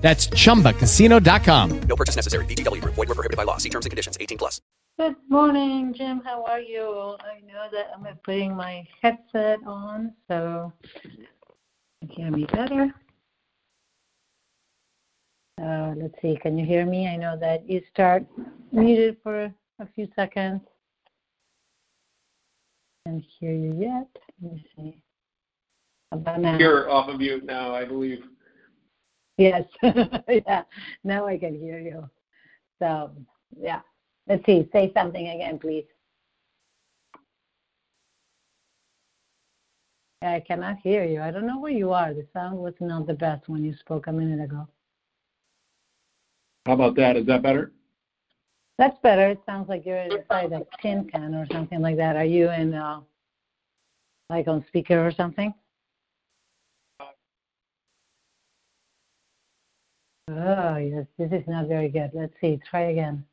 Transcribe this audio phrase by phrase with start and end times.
[0.00, 1.80] That's chumbacasino.com.
[1.82, 2.44] No purchase necessary.
[2.46, 2.94] VGW Group.
[2.94, 3.58] Void were prohibited by law.
[3.58, 4.16] See terms and conditions.
[4.20, 4.60] 18 plus.
[4.98, 6.20] Good morning, Jim.
[6.24, 7.16] How are you?
[7.20, 10.72] I know that I'm putting my headset on, so
[11.14, 11.26] you
[12.00, 12.94] can hear me better.
[15.62, 16.36] Uh, let's see.
[16.40, 17.06] Can you hear me?
[17.08, 18.24] I know that you start
[18.72, 20.60] muted for a few seconds.
[23.06, 24.08] Can't hear you yet.
[24.42, 25.02] Let me see.
[26.10, 26.58] How about now?
[26.58, 28.22] You're off of mute now, I believe.
[29.40, 29.64] Yes.
[30.28, 30.64] yeah.
[31.02, 32.08] Now I can hear you.
[32.78, 33.10] So,
[33.58, 33.80] yeah.
[34.28, 34.68] Let's see.
[34.70, 35.86] Say something again, please.
[40.20, 41.22] I cannot hear you.
[41.22, 42.12] I don't know where you are.
[42.12, 44.68] The sound was not the best when you spoke a minute ago.
[46.66, 47.16] How about that?
[47.16, 47.72] Is that better?
[48.76, 49.30] That's better.
[49.30, 52.14] It sounds like you're inside a tin can or something like that.
[52.14, 53.00] Are you in, uh,
[54.28, 55.54] like on speaker or something?
[60.30, 61.06] Oh, yes.
[61.18, 62.10] This is not very good.
[62.14, 62.60] Let's see.
[62.70, 63.24] Try again.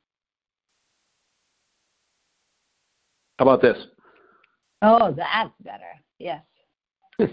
[3.38, 3.78] How about this?
[4.82, 5.84] Oh, that's better.
[6.18, 6.42] Yes.
[7.20, 7.28] All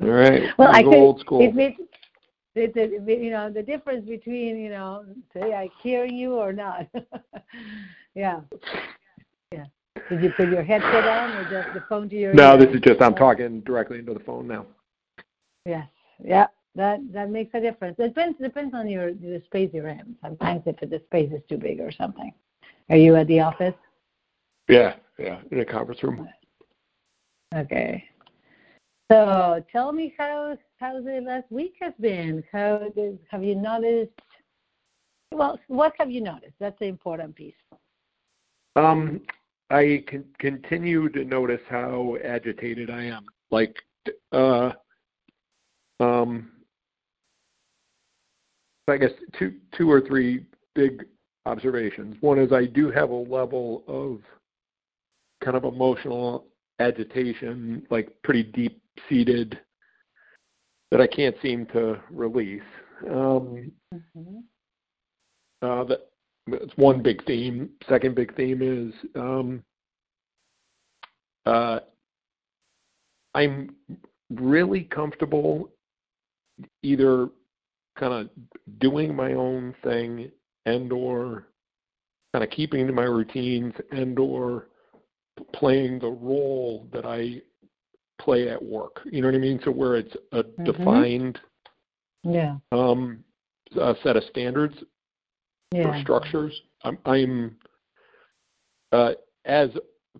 [0.00, 0.42] right.
[0.58, 1.42] well, I old school.
[1.42, 6.34] It, it, it, it, you know, the difference between you know, say I hear you
[6.34, 6.88] or not.
[8.14, 8.40] yeah.
[9.52, 9.66] Yeah.
[10.10, 12.66] Did you put your headset on or just the phone to your No, ear?
[12.66, 14.66] this is just I'm talking directly into the phone now.
[15.64, 15.86] Yes.
[16.24, 16.46] Yeah.
[16.74, 17.96] That that makes a difference.
[17.98, 20.16] It depends depends on your the space you're in.
[20.22, 22.32] Sometimes if the space is too big or something.
[22.90, 23.74] Are you at the office?
[24.68, 26.28] Yeah, yeah, in a conference room.
[27.54, 28.04] Okay.
[29.10, 32.44] So tell me how how the last week has been.
[32.52, 34.12] How did, have you noticed?
[35.32, 36.54] Well, what have you noticed?
[36.60, 37.54] That's the important piece.
[38.76, 39.22] Um,
[39.70, 43.26] I can continue to notice how agitated I am.
[43.50, 43.76] Like,
[44.32, 44.72] uh,
[46.00, 46.52] um,
[48.88, 50.44] I guess two two or three
[50.74, 51.04] big
[51.46, 52.16] observations.
[52.20, 54.20] One is I do have a level of
[55.44, 56.46] kind of emotional
[56.80, 59.58] agitation, like pretty deep seated,
[60.90, 62.62] that I can't seem to release.
[63.08, 64.38] Um, Mm-hmm.
[65.62, 66.10] uh, that
[66.48, 67.70] it's one big theme.
[67.88, 69.62] Second big theme is um,
[71.46, 71.80] uh,
[73.34, 73.74] I'm
[74.30, 75.70] really comfortable
[76.82, 77.28] either
[77.98, 78.30] kind of
[78.78, 80.30] doing my own thing
[80.66, 81.46] and or
[82.32, 84.68] kind of keeping to my routines and or
[85.52, 87.40] playing the role that I
[88.20, 89.00] play at work.
[89.04, 89.60] You know what I mean?
[89.64, 90.64] So where it's a Mhm.
[90.64, 91.40] defined
[92.24, 92.58] Yeah.
[92.72, 93.24] um,
[93.76, 94.74] a set of standards
[95.72, 96.00] or Yeah.
[96.02, 96.62] structures.
[96.82, 97.58] I'm, I'm
[98.92, 99.70] uh, as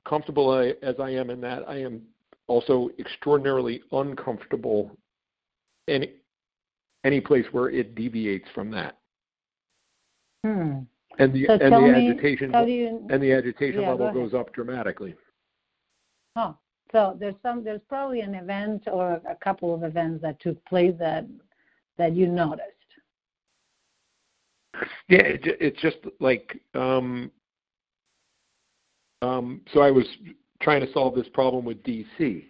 [0.04, 1.68] comfortable I, as I am in that.
[1.68, 2.06] I am
[2.46, 4.96] also extraordinarily uncomfortable
[5.88, 6.17] any
[7.04, 8.98] any place where it deviates from that.
[10.44, 10.80] Hmm.
[11.18, 13.06] And the So and the me, agitation you?
[13.10, 14.14] and the agitation Yeah, level ahead.
[14.14, 15.14] goes up dramatically.
[16.36, 16.56] Oh,
[16.92, 17.64] so there's some.
[17.64, 21.26] There's probably an event or a couple of events that took place that
[21.96, 22.62] that you noticed.
[25.08, 27.32] Yeah, it, it's just like um,
[29.22, 29.80] um, so.
[29.80, 30.06] I was
[30.62, 32.44] trying to solve this problem with DC,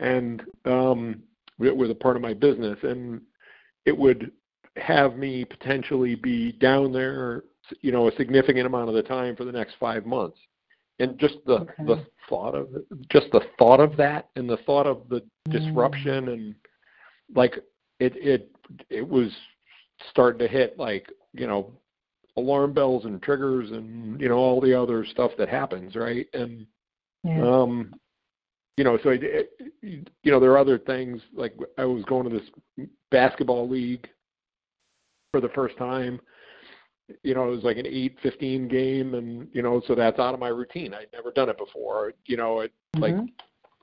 [0.00, 1.22] and um,
[1.60, 3.20] it was a part of my business, and
[3.88, 4.30] it would
[4.76, 7.44] have me potentially be down there,
[7.80, 10.38] you know, a significant amount of the time for the next five months.
[11.00, 11.84] And just the Okay.
[11.86, 15.52] the thought of it, just the thought of that, and the thought of the Mm.
[15.52, 16.54] disruption, and
[17.34, 17.54] like
[17.98, 18.50] it it
[18.90, 19.30] it was
[20.10, 21.72] starting to hit like you know
[22.36, 26.66] alarm bells and triggers and you know all the other stuff that happens right and
[27.24, 27.42] Yeah.
[27.42, 27.92] um
[28.78, 32.28] you know so it, it, you know there are other things like i was going
[32.28, 34.08] to this basketball league
[35.32, 36.20] for the first time
[37.24, 40.32] you know it was like an eight fifteen game and you know so that's out
[40.32, 43.28] of my routine i'd never done it before you know it like Mhm.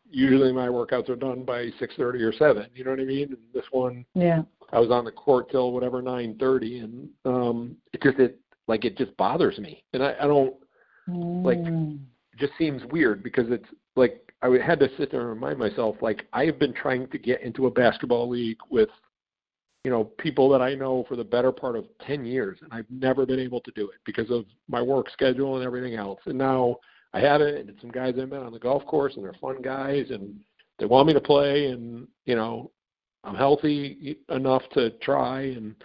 [0.10, 3.28] usually my workouts are done by six thirty or seven you know what i mean
[3.30, 4.44] and this one Yeah.
[4.72, 8.84] I was on the court till whatever nine thirty, and um, it just it like
[8.84, 10.56] it just bothers me, and I, I don't.
[11.08, 12.00] Like- Mm.
[12.34, 15.96] It just seems weird because it's like I had to sit there and remind myself
[16.02, 18.90] like I have been trying to get into a basketball league with
[19.86, 22.90] you know, people that I know for the better part of 10 years, and I've
[22.90, 26.20] never been able to do it because of my work schedule and everything else.
[26.26, 26.78] And now
[27.14, 29.62] I have it, and some guys I've met on the golf course, and they're fun
[29.62, 30.40] guys, and
[30.80, 32.72] they want me to play, and you know,
[33.24, 35.76] I'm healthy enough to try, and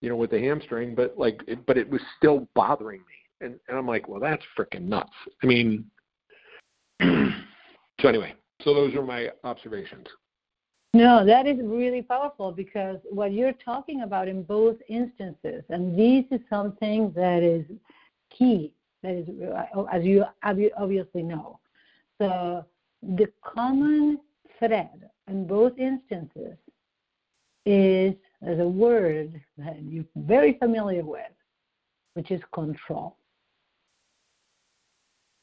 [0.00, 3.60] you know, with the hamstring, but like, it, but it was still bothering me, and
[3.68, 5.14] and I'm like, well, that's freaking nuts.
[5.40, 5.88] I mean,
[8.00, 10.06] so anyway, so those are my observations.
[10.94, 16.24] No, that is really powerful because what you're talking about in both instances, and this
[16.30, 17.64] is something that is
[18.30, 18.72] key,
[19.02, 21.58] that is, uh, as you obviously know.
[22.18, 22.64] So
[23.02, 24.20] the common
[24.58, 26.56] thread in both instances
[27.66, 31.32] is a word that you're very familiar with,
[32.14, 33.16] which is control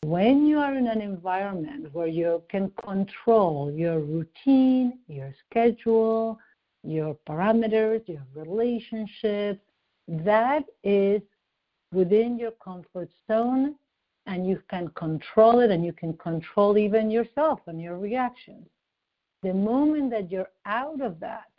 [0.04, 6.38] when you are in an environment where you can control your routine, your schedule,
[6.84, 9.62] your parameters, your relationships,
[10.08, 11.22] that is
[11.94, 13.76] within your comfort zone
[14.26, 18.68] and you can control it and you can control even yourself and your reactions.
[19.42, 21.52] The moment that you're out of that,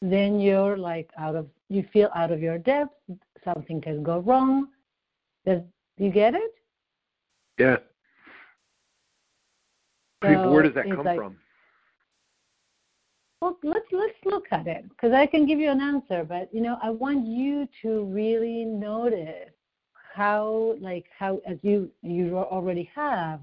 [0.00, 2.94] then you're like out of you feel out of your depth,
[3.44, 4.68] something can go wrong.
[5.44, 5.60] Does
[5.98, 6.57] you get it?
[7.58, 7.76] Yeah.
[10.22, 11.36] So Where does that come like, from?
[13.40, 16.60] Well, let's let's look at it because I can give you an answer, but you
[16.60, 19.50] know, I want you to really notice
[20.14, 23.40] how, like, how as you you already have,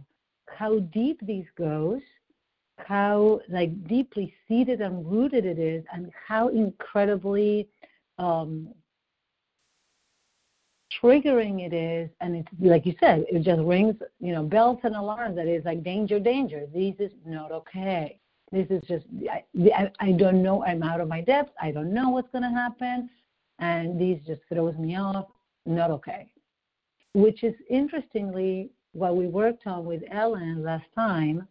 [0.49, 2.01] how deep this goes,
[2.77, 7.69] how like deeply seated and rooted it is, and how incredibly
[8.17, 8.73] um,
[11.01, 14.95] triggering it is, and it's like you said, it just rings, you know, bells and
[14.95, 16.65] alarms that is like danger, danger.
[16.73, 18.19] This is not okay.
[18.51, 20.63] This is just, I, I don't know.
[20.63, 21.51] I'm out of my depth.
[21.61, 23.09] I don't know what's going to happen,
[23.59, 25.27] and this just throws me off.
[25.65, 26.27] Not okay.
[27.13, 31.47] Which is interestingly what we worked on with Ellen last time,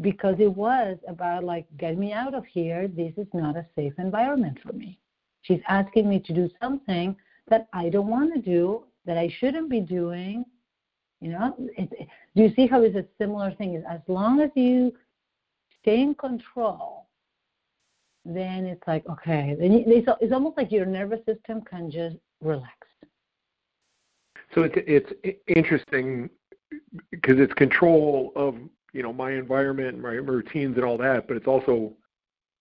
[0.00, 2.88] because it was about like, get me out of here.
[2.88, 4.98] This is not a safe environment for me.
[5.42, 7.16] She's asking me to do something
[7.48, 10.44] that I don't want to do, that I shouldn't be doing.
[11.20, 13.74] You know, it, it, do you see how it's a similar thing?
[13.74, 14.92] Is as long as you
[15.80, 17.06] stay in control,
[18.24, 19.56] then it's like okay.
[19.58, 22.74] Then you, it's, it's almost like your nervous system can just relax.
[24.54, 24.74] So it's
[25.22, 26.28] it's interesting
[27.10, 28.56] because it's control of
[28.92, 31.92] you know my environment, my routines, and all that, but it's also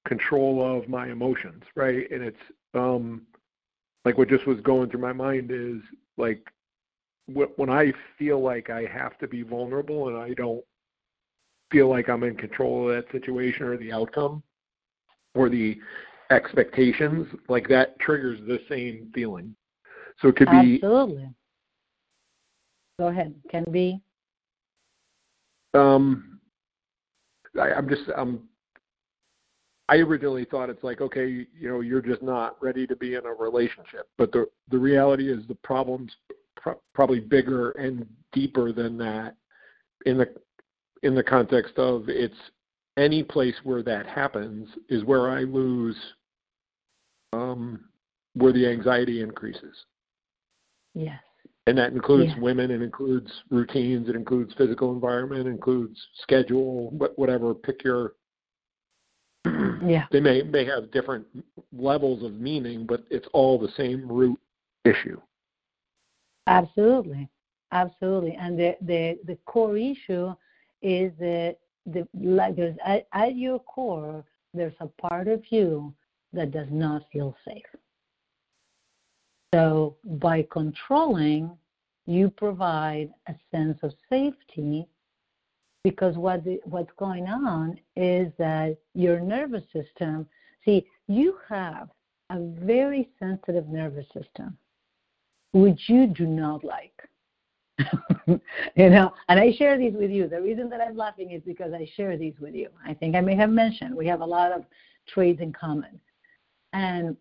[0.07, 2.10] control of my emotions, right?
[2.12, 2.38] And it's
[2.74, 3.24] um,
[4.06, 5.81] like what just was going through my mind is
[6.18, 6.45] like
[7.27, 10.63] when I feel like I have to be vulnerable and I don't
[11.71, 14.44] feel like I'm in control of that situation or the outcome
[15.36, 15.80] or the
[16.30, 19.56] expectations, like that triggers the same feeling.
[20.19, 21.30] So it could be absolutely.
[23.00, 23.33] Go ahead.
[23.50, 24.01] Can be.
[25.74, 26.39] Um,
[27.59, 28.48] I, I'm just I'm
[29.92, 33.26] I originally thought it's like, okay, you know, you're just not ready to be in
[33.26, 34.08] a relationship.
[34.18, 36.14] But the the reality is the problem's
[36.56, 39.36] pr- probably bigger and deeper than that.
[40.06, 40.34] In the
[41.04, 42.34] in the context of it's
[42.96, 45.98] any place where that happens is where I lose,
[47.34, 47.82] um,
[48.34, 49.76] where the anxiety increases.
[50.94, 51.20] Yes.
[51.68, 57.54] And that includes women, it includes routines, it includes physical environment, it includes schedule, whatever.
[57.54, 58.13] Pick your
[59.86, 60.05] yeah.
[60.12, 61.25] They may may have different
[61.74, 64.39] levels of meaning, but it's all the same root
[64.86, 65.19] issue.
[66.48, 67.29] Absolutely,
[67.71, 70.33] absolutely, and the the the core issue
[70.81, 75.93] is that the like there's at, at your core there's a part of you
[76.33, 77.63] that does not feel safe.
[79.53, 81.51] So by controlling,
[82.05, 84.88] you provide a sense of safety
[85.84, 90.28] because what the, what's going on is that your nervous system
[90.64, 91.90] see you have
[92.30, 94.58] a very sensitive nervous system
[95.54, 97.10] which you do not like.
[98.76, 100.28] You know and i share these with you.
[100.28, 102.70] The reason that i'm laughing is because i share these with you.
[102.86, 104.64] I think i may have mentioned we have a lot of
[105.08, 106.00] traits in common.
[106.74, 107.18] And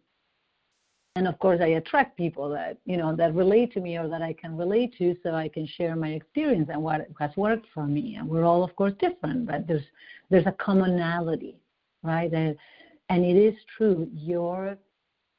[1.17, 4.23] and of course i attract people that you know that relate to me or that
[4.23, 7.87] i can relate to so i can share my experience and what has worked for
[7.87, 8.17] me.
[8.17, 9.85] And we're all of course different but there's
[10.31, 11.57] there's a commonality
[12.03, 12.33] right?
[12.33, 12.57] And
[13.09, 14.77] and it is true your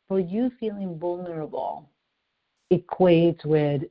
[0.07, 1.89] for you feeling vulnerable
[2.71, 3.83] equates with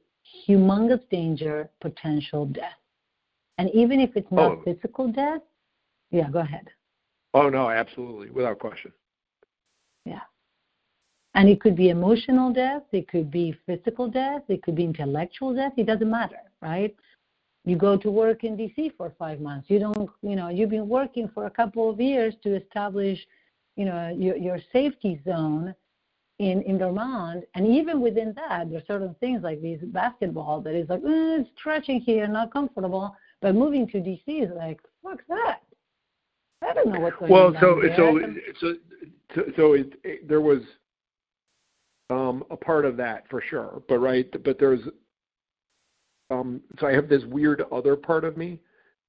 [0.46, 2.78] humongous danger potential death.
[3.58, 4.62] And even if it's not oh.
[4.64, 5.42] physical death
[6.10, 6.68] yeah go ahead.
[7.34, 8.92] Oh no absolutely without question.
[10.04, 10.20] Yeah
[11.34, 15.54] And it could be emotional death, it could be physical death, it could be intellectual
[15.54, 16.94] death, it doesn't matter, right?
[17.64, 19.68] You go to work in DC for five months.
[19.68, 23.18] You don't, you know, you've been working for a couple of years to establish,
[23.76, 25.74] you know, your, your safety zone
[26.38, 27.44] in, in Vermont.
[27.54, 32.00] And even within that, there's certain things like these basketball that is like, it's stretching
[32.00, 33.14] here, not comfortable.
[33.42, 35.60] But moving to DC is like, fuck that.
[36.62, 37.56] I don't know what's going well, on.
[37.60, 37.96] so there.
[37.96, 38.22] so I
[38.60, 38.74] so
[39.34, 40.60] so so it, it, there was
[42.10, 44.80] um, a part of that for sure, but right, but there's
[46.30, 48.60] um, so I have this weird other part of me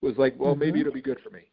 [0.01, 0.81] was like, well, maybe Mhm.
[0.81, 1.51] it'll be good for me.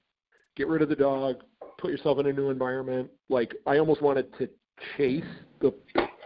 [0.57, 1.45] Get rid of the dog,
[1.77, 3.11] put yourself in a new environment.
[3.29, 4.49] Like I almost wanted to
[4.97, 5.25] chase
[5.61, 5.73] the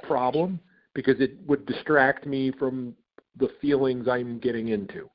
[0.02, 0.60] problem
[0.94, 2.94] because it would distract me from
[3.36, 5.10] the feelings I'm getting into.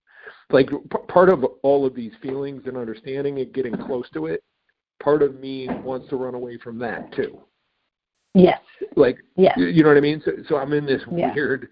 [0.49, 4.43] Like p- part of all of these feelings and understanding and getting close to it,
[4.99, 7.39] part of me wants to run away from that too.
[8.37, 8.59] Yes,
[8.95, 9.53] Like yes.
[9.57, 10.21] you know what I mean?
[10.23, 11.33] So, so I'm in this Yeah.
[11.33, 11.69] weird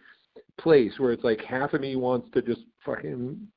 [0.57, 3.47] place where it's like half of me wants to just fucking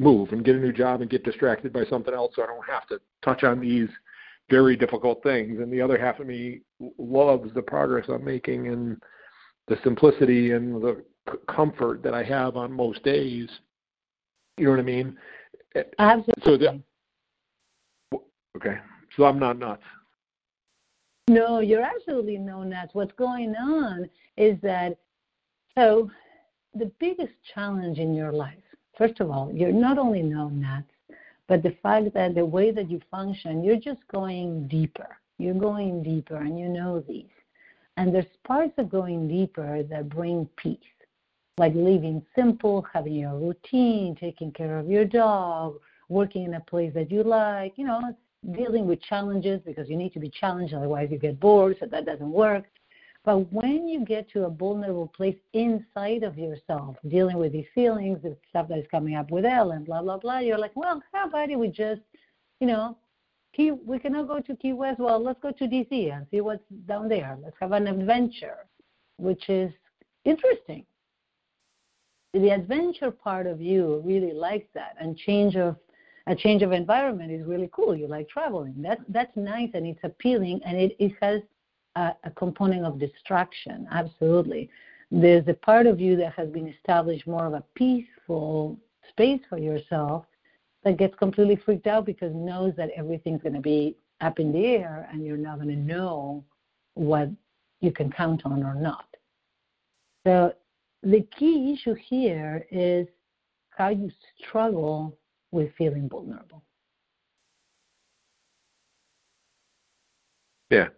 [0.00, 2.66] move and get a new job and get distracted by something else so I don't
[2.66, 3.88] have to touch on these
[4.48, 5.58] very difficult things.
[5.60, 6.60] And the other half of me
[6.98, 9.00] loves the progress I'm making and
[9.68, 13.48] the simplicity and the c- comfort that I have on most days.
[14.56, 15.16] You know what I mean?
[15.98, 16.42] Absolutely.
[16.44, 18.20] So the,
[18.56, 18.78] okay.
[19.16, 19.82] So I'm not nuts.
[21.28, 22.94] No, you're absolutely no nuts.
[22.94, 24.96] What's going on is that
[25.76, 26.08] so
[26.74, 28.62] the biggest challenge in your life,
[28.96, 30.92] first of all, you're not only no nuts,
[31.48, 35.18] but the fact that the way that you function, you're just going deeper.
[35.38, 37.26] You're going deeper and you know these.
[37.96, 40.78] And there's parts of going deeper that bring peace,
[41.58, 46.92] like living simple, having your routine, taking care of your dog, working in a place
[46.94, 48.14] that you like, you know,
[48.52, 52.06] dealing with challenges because you need to be challenged, otherwise you get bored, so that
[52.06, 52.64] doesn't work.
[53.24, 58.22] But when you get to a vulnerable place inside of yourself, dealing with these feelings,
[58.22, 61.26] the stuff that is coming up with Ellen, blah blah blah, you're like, well, how
[61.26, 61.58] about it?
[61.58, 62.02] We just,
[62.60, 62.96] you know,
[63.52, 65.00] Key, we cannot go to Key West.
[65.00, 67.36] Well, let's go to DC and see what's down there.
[67.42, 68.66] Let's have an adventure,
[69.16, 69.72] which is
[70.24, 70.84] interesting.
[72.32, 75.76] The adventure part of you really likes that, and change of
[76.26, 77.94] a change of environment is really cool.
[77.94, 78.74] You like traveling.
[78.78, 81.40] That's that's nice and it's appealing, and it, it has
[81.94, 83.86] a, a component of distraction.
[83.90, 84.70] Absolutely.
[85.10, 88.76] There's a part of you that has been established more of a peaceful
[89.10, 90.24] space for yourself
[90.82, 94.66] that gets completely freaked out because knows that everything's going to be up in the
[94.66, 96.44] air and you're not going to know
[96.94, 97.28] what
[97.80, 99.06] you can count on or not.
[100.26, 100.52] So
[101.02, 103.06] the key issue here is
[103.70, 105.16] how you struggle
[105.52, 106.62] with feeling vulnerable.
[110.70, 110.88] Yeah.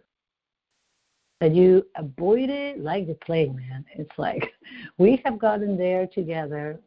[1.41, 3.85] That you avoid it like the plague, man.
[3.95, 4.51] It's like
[4.97, 6.79] we have gotten there together,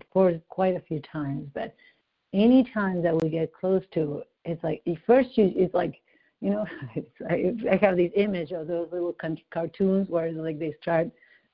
[0.00, 1.74] of course, quite a few times, but
[2.32, 6.00] any time that we get close to it, it's like first you it's like
[6.40, 10.58] you know it's, I, I have this image of those little con- cartoons where like
[10.58, 11.08] they start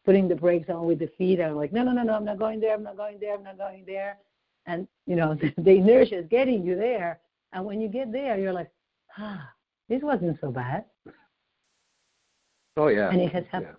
[0.04, 2.24] putting the brakes on with the feet and I'm like no no no no I'm
[2.24, 4.18] not going there I'm not going there I'm not going there
[4.66, 7.20] and you know the, the inertia is getting you there
[7.52, 8.70] and when you get there you're like
[9.18, 9.48] ah
[9.88, 10.84] this wasn't so bad
[12.76, 13.10] Oh yeah.
[13.10, 13.76] and it has happened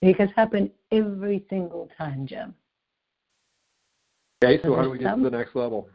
[0.00, 2.54] it has happened every single time Jim
[4.44, 5.88] Okay, so So how do we get to the next level?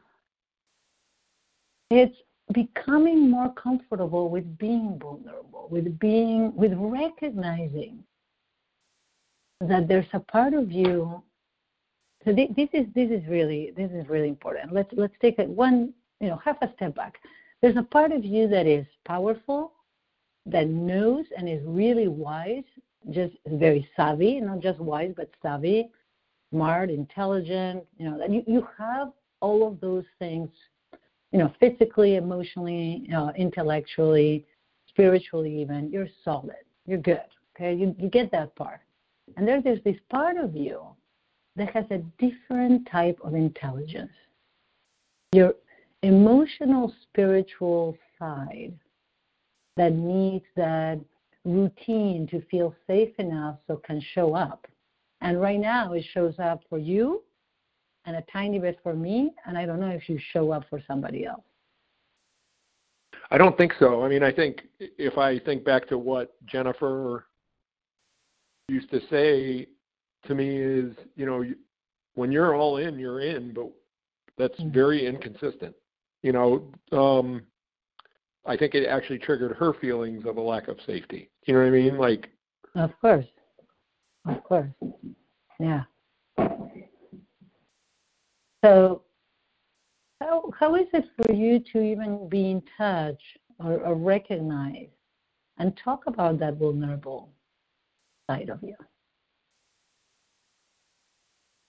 [1.89, 2.15] it's
[2.53, 8.03] becoming more comfortable with being vulnerable, with being, with recognizing
[9.61, 11.21] that there's a part of you.
[12.27, 14.74] So thi- this is this is really this is really important.
[14.74, 17.19] Let's let's take it one you know half a step back.
[17.62, 19.72] There's a part of you that is powerful,
[20.46, 22.65] that knows and is really wise,
[23.12, 25.89] just very savvy, not just wise but savvy,
[26.51, 27.86] smart, intelligent.
[27.98, 30.50] You know you, you have all of those things
[31.31, 34.46] you know, physically, emotionally, uh, intellectually,
[34.89, 36.63] spiritually, even, you're solid.
[36.86, 37.22] You're good.
[37.55, 38.81] Okay, you you get that part.
[39.38, 40.81] And then there's this part of you
[41.57, 44.11] that has a different type of intelligence.
[45.33, 45.55] Your
[46.03, 48.73] emotional, spiritual side
[49.75, 50.99] that needs that
[51.43, 54.67] routine to feel safe enough so can show up.
[55.21, 57.23] And right now, it shows up for you
[58.05, 60.81] and a tiny bit for me, and I don't know if you show up for
[60.87, 61.43] somebody else.
[63.31, 64.03] I don't think so.
[64.03, 67.25] I mean, I think if I think back to what Jennifer
[68.69, 69.67] used to say
[70.25, 71.45] to me is, you know,
[72.15, 73.71] when you're all in, you're in, but
[74.38, 74.71] that's Mhm.
[74.71, 75.75] very inconsistent.
[76.24, 77.45] You know, um
[78.45, 81.29] I think it actually triggered her feelings of a lack of safety.
[81.45, 81.97] You know what I mean?
[81.97, 82.31] Like
[82.75, 83.25] Of course.
[84.25, 84.71] Of course.
[85.59, 85.83] Yeah.
[88.63, 89.03] So
[90.19, 93.21] how how is it for you to even be in touch
[93.59, 94.89] or, or recognize
[95.57, 97.33] and talk about that vulnerable
[98.27, 98.75] side of you?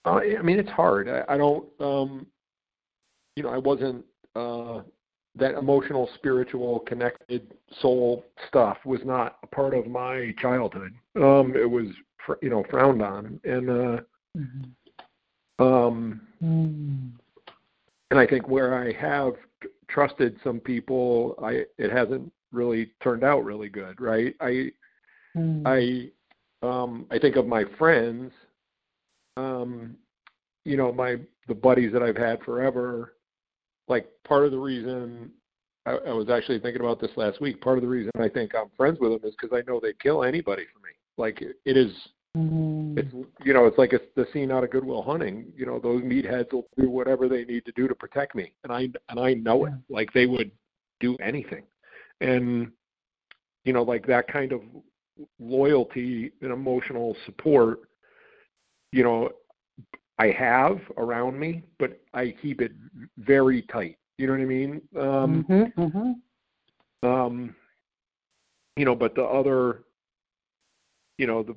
[0.09, 1.07] Uh, I mean, it's hard.
[1.07, 2.25] I, I don't, um,
[3.35, 4.03] you know, I wasn't
[4.35, 4.81] uh,
[5.35, 10.93] that emotional, spiritual, connected soul stuff was not a part of my childhood.
[11.15, 11.87] Um, it was,
[12.25, 14.01] fr- you know, frowned on, and uh,
[14.37, 15.63] Mm-hmm.
[15.65, 17.11] um, Mm.
[18.11, 23.23] and I think where I have tr- trusted some people, I it hasn't really turned
[23.25, 24.35] out really good, right?
[24.39, 24.71] I
[25.35, 25.63] Mm.
[25.65, 26.11] I
[26.65, 28.31] um I think of my friends,
[29.39, 29.95] um,
[30.65, 31.17] you know, my
[31.47, 33.15] the buddies that I've had forever,
[33.87, 35.31] like part of the reason
[35.85, 38.53] I, I was actually thinking about this last week, part of the reason I think
[38.55, 40.91] I'm friends with them is because I know they'd kill anybody for me.
[41.17, 41.91] Like it, it is
[42.37, 42.97] Mm.
[42.97, 43.11] it's
[43.43, 45.51] you know, it's like it's the scene out of Good Will Hunting.
[45.55, 48.53] You know, those meatheads will do whatever they need to do to protect me.
[48.63, 49.73] And I and I know it.
[49.89, 50.51] Like they would
[50.99, 51.63] do anything.
[52.21, 52.71] And
[53.63, 54.61] you know, like that kind of
[55.39, 57.88] loyalty and emotional support,
[58.91, 59.29] you know,
[60.17, 62.73] I have around me, but I keep it
[63.17, 63.97] very tight.
[64.17, 64.81] You know what I mean?
[64.97, 67.07] Um, Mhm, mhm.
[67.07, 67.55] um,
[68.75, 69.83] you know, but the other,
[71.17, 71.55] you know, the,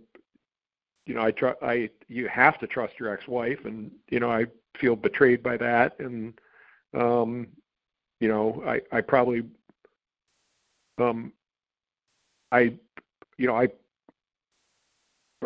[1.07, 4.47] you know, I try, I, you have to trust your ex-wife, and you know, I
[4.79, 6.35] feel betrayed by that, and,
[6.95, 7.49] um,
[8.21, 9.43] you know, I, I probably,
[10.99, 11.33] um,
[12.53, 12.75] I,
[13.39, 13.69] you know, I,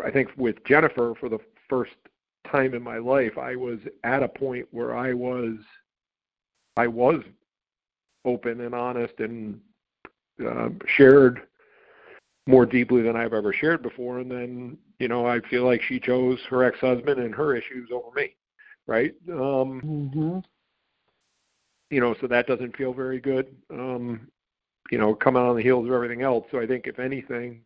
[0.03, 1.39] I think with Jennifer for the
[1.69, 1.95] first
[2.49, 5.55] time in my life, I was at a point where I was,
[6.77, 7.21] I was
[8.25, 9.59] open and honest and
[10.45, 11.41] uh, shared
[12.47, 14.19] more deeply than I've ever shared before.
[14.19, 18.11] And then, you know, I feel like she chose her ex-husband and her issues over
[18.15, 18.35] me,
[18.87, 19.13] right?
[19.29, 20.43] Um, Mhm.
[21.89, 23.55] you know, so that doesn't feel very good.
[23.69, 24.27] Um,
[24.91, 26.45] you know, coming on the heels of everything else.
[26.51, 27.61] So I think if anything,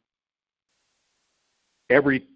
[1.89, 2.27] every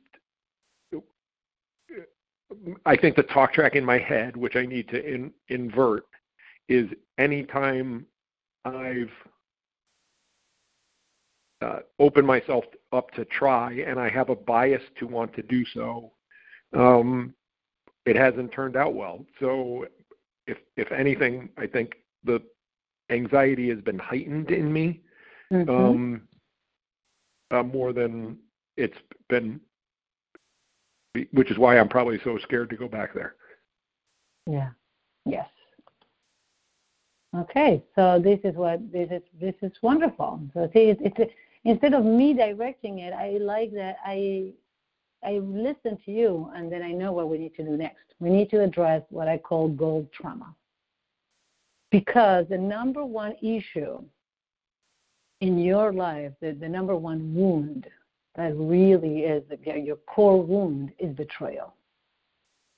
[2.86, 6.06] I think the talk track in my head, which I need to in, invert,
[6.70, 8.06] is anytime
[8.66, 9.12] I've
[11.62, 15.66] uh, opened myself up to try and I have a bias to want to do
[15.74, 16.12] so,
[16.74, 17.34] um,
[18.06, 19.26] it hasn't turned out well.
[19.40, 19.88] So
[20.48, 22.42] if if anything, I think the
[23.10, 25.02] anxiety has been heightened in me
[25.52, 25.70] Mhm.
[25.70, 26.28] um,
[27.52, 28.40] uh, more than
[28.78, 28.98] it's
[29.30, 29.62] been,
[31.32, 33.36] which is why I'm probably so scared to go back there.
[34.48, 34.70] Yeah.
[35.26, 35.48] Yes.
[37.36, 39.22] Okay, so this is what this is.
[39.42, 40.40] This is wonderful.
[40.54, 41.34] So see, it's, it's
[41.66, 44.54] instead of me directing it, I like that I
[45.24, 48.06] I listen to you, and then I know what we need to do next.
[48.20, 50.56] We need to address what I call goal trauma,
[51.92, 54.02] because the number one issue
[55.42, 57.88] in your life, the, the number one wound
[58.36, 61.74] that really is your core wound is betrayal.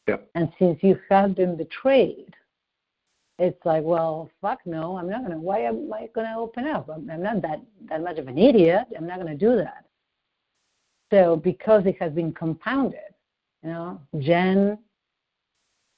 [0.07, 0.29] Yep.
[0.35, 2.33] And since you have been betrayed,
[3.39, 5.37] it's like, well, fuck no, I'm not gonna.
[5.37, 6.89] Why am I gonna open up?
[6.89, 8.85] I'm, I'm not that that much of an idiot.
[8.97, 9.85] I'm not gonna do that.
[11.11, 12.99] So because it has been compounded,
[13.63, 14.77] you know, Jen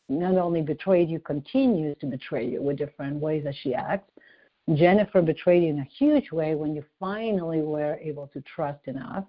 [0.10, 4.12] not only betrayed you, continues to betray you with different ways that she acts.
[4.74, 9.24] Jennifer betrayed you in a huge way when you finally were able to trust enough.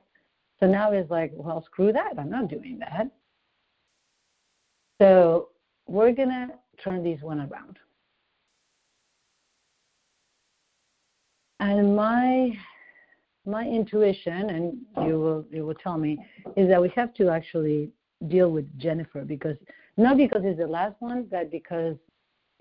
[0.61, 2.19] So now it's like, well, screw that.
[2.19, 3.11] I'm not doing that.
[5.01, 5.49] So
[5.87, 6.51] we're going to
[6.85, 7.79] turn this one around.
[11.61, 12.53] And my
[13.47, 16.19] my intuition, and you will you will tell me,
[16.57, 17.91] is that we have to actually
[18.29, 19.57] deal with Jennifer because
[19.97, 21.97] not because it's the last one, but because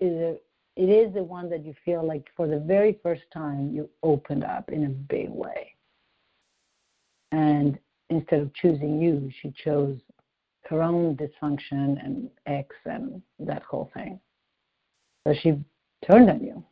[0.00, 0.40] it
[0.76, 4.70] is the one that you feel like for the very first time you opened up
[4.70, 5.74] in a big way.
[7.32, 7.78] And
[8.10, 9.98] instead of choosing you, she chose
[10.68, 14.20] her own dysfunction and ex and that whole thing.
[15.26, 15.58] So she
[16.08, 16.64] turned on you.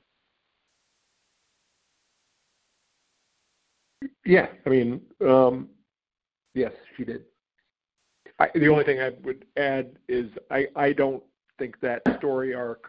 [4.25, 5.69] Yeah, I mean, um,
[6.55, 7.25] yes, she did.
[8.39, 11.23] I, the only thing I would add is I, I don't
[11.59, 12.85] think that story arc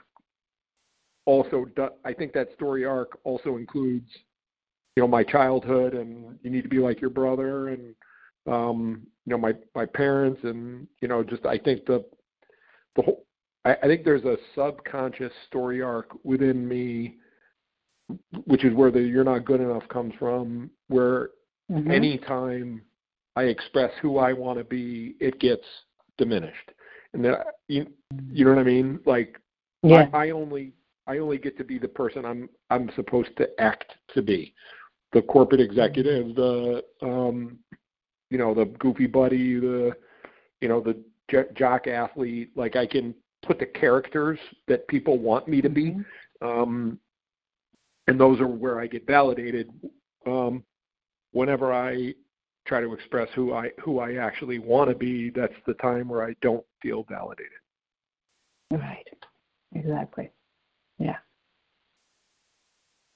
[1.26, 4.10] also do, I think that story arc also includes
[4.96, 7.96] you know my childhood and you need to be like your brother and
[8.50, 12.04] um you know my my parents and you know just I think the
[12.96, 13.26] the whole
[13.66, 17.18] I, I think there's a subconscious story arc within me
[18.46, 21.30] which is where the you're not good enough comes from where
[21.70, 21.92] Mhm.
[21.92, 22.82] anytime
[23.36, 25.64] I express who I want to be, it gets
[26.18, 26.72] diminished.
[27.14, 27.36] And then
[27.68, 27.86] you
[28.32, 29.00] you know what I mean?
[29.06, 29.40] Like
[29.84, 30.10] Yeah.
[30.14, 30.74] I, I only
[31.08, 34.54] I only get to be the person I'm I'm supposed to act to be.
[35.12, 37.60] The corporate executive, the um,
[38.30, 39.96] you know, the goofy buddy, the
[40.62, 40.98] you know, the
[41.30, 42.52] j- jock athlete.
[42.56, 43.16] Like I can
[43.46, 45.98] put the characters that people want me to be,
[46.42, 47.00] um,
[48.08, 49.70] and those are where I get validated.
[50.26, 50.64] Um,
[51.32, 52.14] whenever I
[52.66, 56.24] try to express who I who I actually want to be, that's the time where
[56.24, 57.52] I don't feel validated.
[58.72, 59.06] Right.
[59.74, 60.32] Exactly.
[60.98, 61.18] Yeah.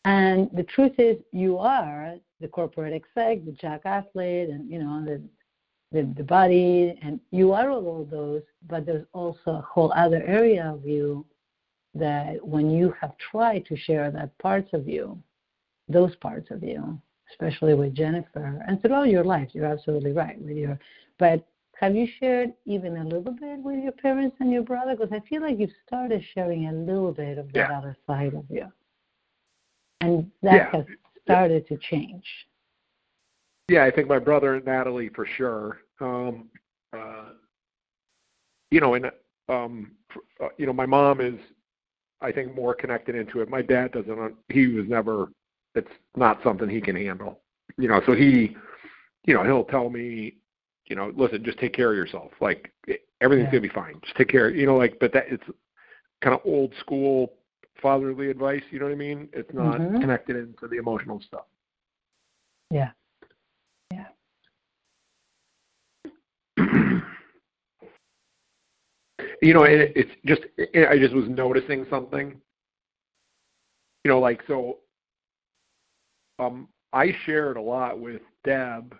[0.06, 5.04] And the truth is, you are the corporate exec, the jack athlete, and you know
[5.06, 5.22] the
[5.92, 8.42] the, the body, and you are all of those.
[8.68, 11.26] But there's also a whole other area of you
[11.96, 15.22] that, when you have tried to share that parts of you,
[15.88, 17.00] those parts of you,
[17.32, 20.80] especially with Jennifer, and throughout your life, you're absolutely right with your.
[21.20, 21.46] But
[21.80, 24.96] have you shared even a little bit with your parents and your brother?
[24.96, 27.78] Because I feel like you've started sharing a little bit of that Yeah.
[27.78, 28.72] other side of you,
[30.04, 30.72] and that Yeah.
[30.72, 30.86] has
[31.24, 32.26] started to change.
[33.70, 35.80] Yeah, I think my brother and Natalie for sure.
[36.02, 36.50] Um,
[36.92, 37.30] uh,
[38.72, 39.10] you know, and
[39.48, 39.92] um,
[40.42, 41.40] uh, you know, my mom is,
[42.22, 43.50] I think, more connected into it.
[43.50, 44.36] My dad doesn't.
[44.50, 45.30] He was never.
[45.76, 47.40] It's not something he can handle.
[47.78, 48.56] You know, so he,
[49.26, 50.36] you know, he'll tell me,
[50.86, 52.32] you know, listen, just take care of yourself.
[52.42, 52.72] Like
[53.22, 53.60] everything's Yeah.
[53.60, 54.00] gonna be fine.
[54.04, 54.50] Just take care.
[54.50, 55.44] You know, like, but that it's
[56.22, 57.34] kind of old school
[57.84, 58.64] fatherly advice.
[58.72, 59.30] You know what I mean?
[59.34, 60.02] It's not Mhm.
[60.02, 61.46] connected into the emotional stuff.
[62.72, 62.94] Yeah.
[63.92, 64.08] Yeah.
[69.42, 72.42] you know, it, it's just it, I just was noticing something.
[74.06, 74.80] You know, like so.
[76.40, 78.96] Um, I shared a lot with Deb,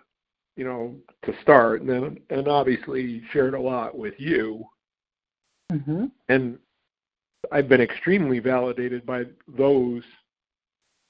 [0.56, 0.94] you know,
[1.24, 4.64] to start, and then and obviously shared a lot with you,
[5.70, 6.58] hmm and
[7.52, 10.02] I've been extremely validated by those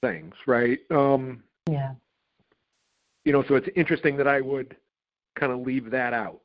[0.01, 0.79] things, right?
[0.91, 1.95] Um, Yeah.
[3.23, 4.77] you know, so it's interesting that I would
[5.35, 6.41] kind of leave that out.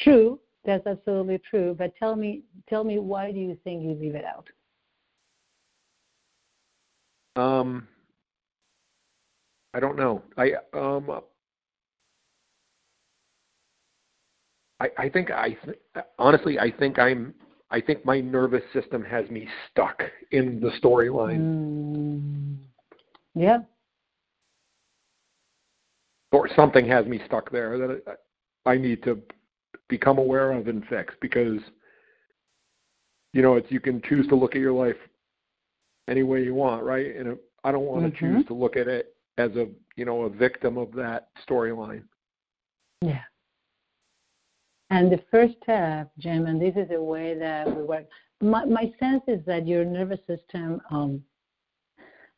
[0.00, 0.40] True.
[0.64, 1.74] That's absolutely true.
[1.76, 4.48] But tell me, tell me, why do you think you leave it out?
[7.36, 7.88] Um,
[9.74, 10.22] I don't know.
[10.36, 11.22] I um,
[14.82, 15.78] I I think I th-
[16.18, 17.34] honestly I think I'm
[17.70, 22.56] I think my nervous system has me stuck in the storyline, Mm.
[23.34, 23.58] Yeah.
[26.32, 28.18] or something has me stuck there that
[28.66, 29.20] I, I need to
[29.88, 31.60] become aware of and fix because
[33.32, 34.96] you know it's you can choose to look at your life
[36.08, 37.14] any way you want, right?
[37.14, 38.18] And I don't want to Mhm.
[38.38, 42.04] choose to look at it as a you know a victim of that storyline.
[43.00, 43.22] Yeah.
[44.92, 48.04] And the first step, Jim, and this is the way that we work.
[48.42, 51.22] My, my sense is that your nervous system um,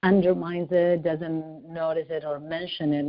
[0.05, 3.07] undermines it, doesn't notice it or mention it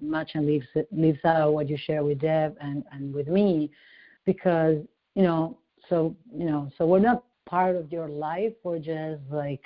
[0.00, 3.70] much, and leaves it, leaves out what you share with Deb and, and with me,
[4.24, 4.78] because
[5.14, 5.58] you know,
[5.90, 8.54] so you know, so we're not part of your life.
[8.64, 9.60] We're just like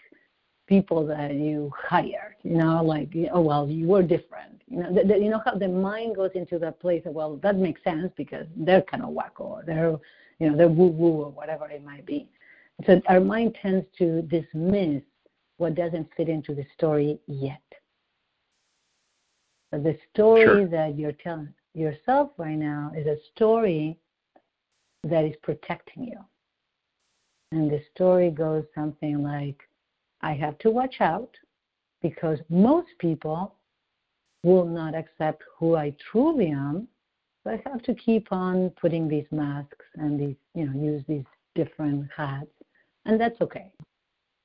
[0.70, 2.36] people that you hired.
[2.42, 4.62] You know, like oh well, you were different.
[4.68, 7.36] You know, the, the, you know how the mind goes into that place of well,
[7.42, 9.98] that makes sense because they're kind of wacko or they're
[10.38, 12.30] you know they're woo woo or whatever it might be.
[12.86, 15.02] So our mind tends to dismiss
[15.58, 17.60] what doesn't fit into the story yet.
[19.70, 20.68] But the story Sure.
[20.68, 23.98] that you're telling yourself right now is a story
[25.04, 26.18] that is protecting you.
[27.52, 29.60] And the story goes something like,
[30.22, 31.30] I have to watch out
[32.02, 33.54] because most people
[34.42, 36.88] will not accept who I truly am.
[37.44, 41.24] So I have to keep on putting these masks and these, you know, use these
[41.54, 42.50] different hats.
[43.06, 43.70] And that's okay.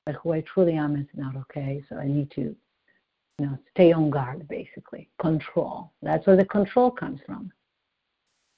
[0.05, 1.83] But who I truly am is not okay.
[1.89, 2.55] So I need to,
[3.39, 5.09] you know, stay on guard basically.
[5.19, 5.91] Control.
[6.01, 7.51] That's where the control comes from.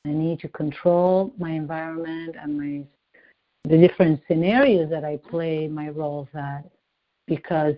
[0.05, 2.85] I need to control my environment and my
[3.67, 6.63] the different scenarios that I play my roles at
[7.27, 7.75] because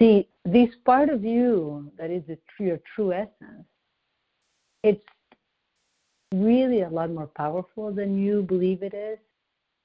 [0.00, 3.66] the this part of you that is the, your true essence,
[4.82, 5.04] it's
[6.34, 9.18] really a lot more powerful than you believe it is,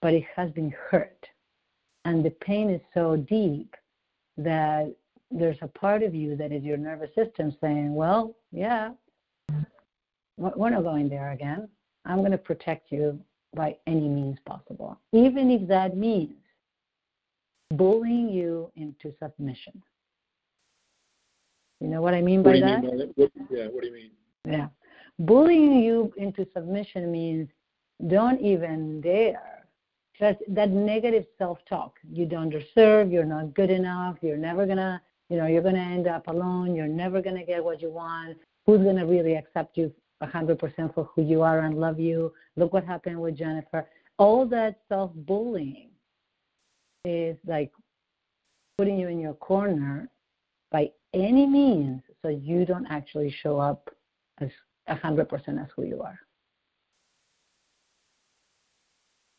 [0.02, 1.26] but it has been hurt.
[2.06, 3.76] And the pain is so deep
[4.38, 4.94] that
[5.32, 8.92] there's a part of you that is your nervous system saying, well, yeah,
[10.38, 11.68] we're not going there again.
[12.06, 13.20] I'm going to protect you
[13.56, 16.34] by any means possible, even if that means
[17.72, 19.82] bullying you into submission.
[21.80, 22.82] You know what I mean What by you that?
[22.82, 23.12] mean by that?
[23.16, 24.12] What, yeah, what do you mean?
[24.46, 24.68] Yeah.
[25.20, 27.50] Bullying you into submission means
[28.08, 29.66] don't even dare.
[30.18, 31.96] Just that negative self talk.
[32.12, 36.08] You don't deserve, you're not good enough, you're never gonna you know, you're gonna end
[36.08, 38.38] up alone, you're never gonna get what you want.
[38.66, 42.34] Who's gonna really accept you a hundred percent for who you are and love you?
[42.56, 43.88] Look what happened with Jennifer.
[44.18, 45.89] All that self bullying
[47.06, 47.72] is like
[48.78, 50.10] putting you in your corner
[50.72, 53.90] by any means so you don't actually show up
[54.40, 54.50] as
[54.88, 56.20] a hundred percent as who you are.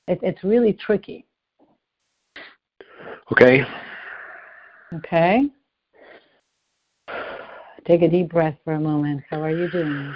[0.09, 1.27] It, it's really tricky.
[3.33, 3.63] Okay.
[4.95, 5.49] Okay.
[7.87, 9.23] Take a deep breath for a moment.
[9.31, 10.15] How are you doing?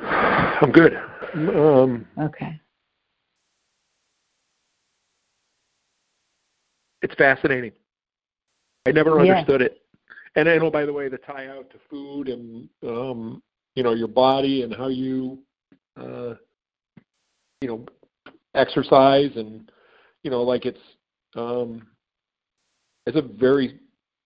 [0.00, 0.94] I'm good.
[1.34, 2.58] Um, Okay.
[7.02, 7.72] It's fascinating.
[8.86, 9.38] I never Yeah.
[9.38, 9.82] understood it.
[10.34, 13.42] And I know, by the way, the tie out to food and um,
[13.74, 15.38] you know your body and how you
[15.96, 16.34] uh,
[17.60, 17.86] you know
[18.54, 19.70] exercise and
[20.22, 20.80] you know like it's
[21.34, 21.86] um,
[23.06, 23.80] it's a very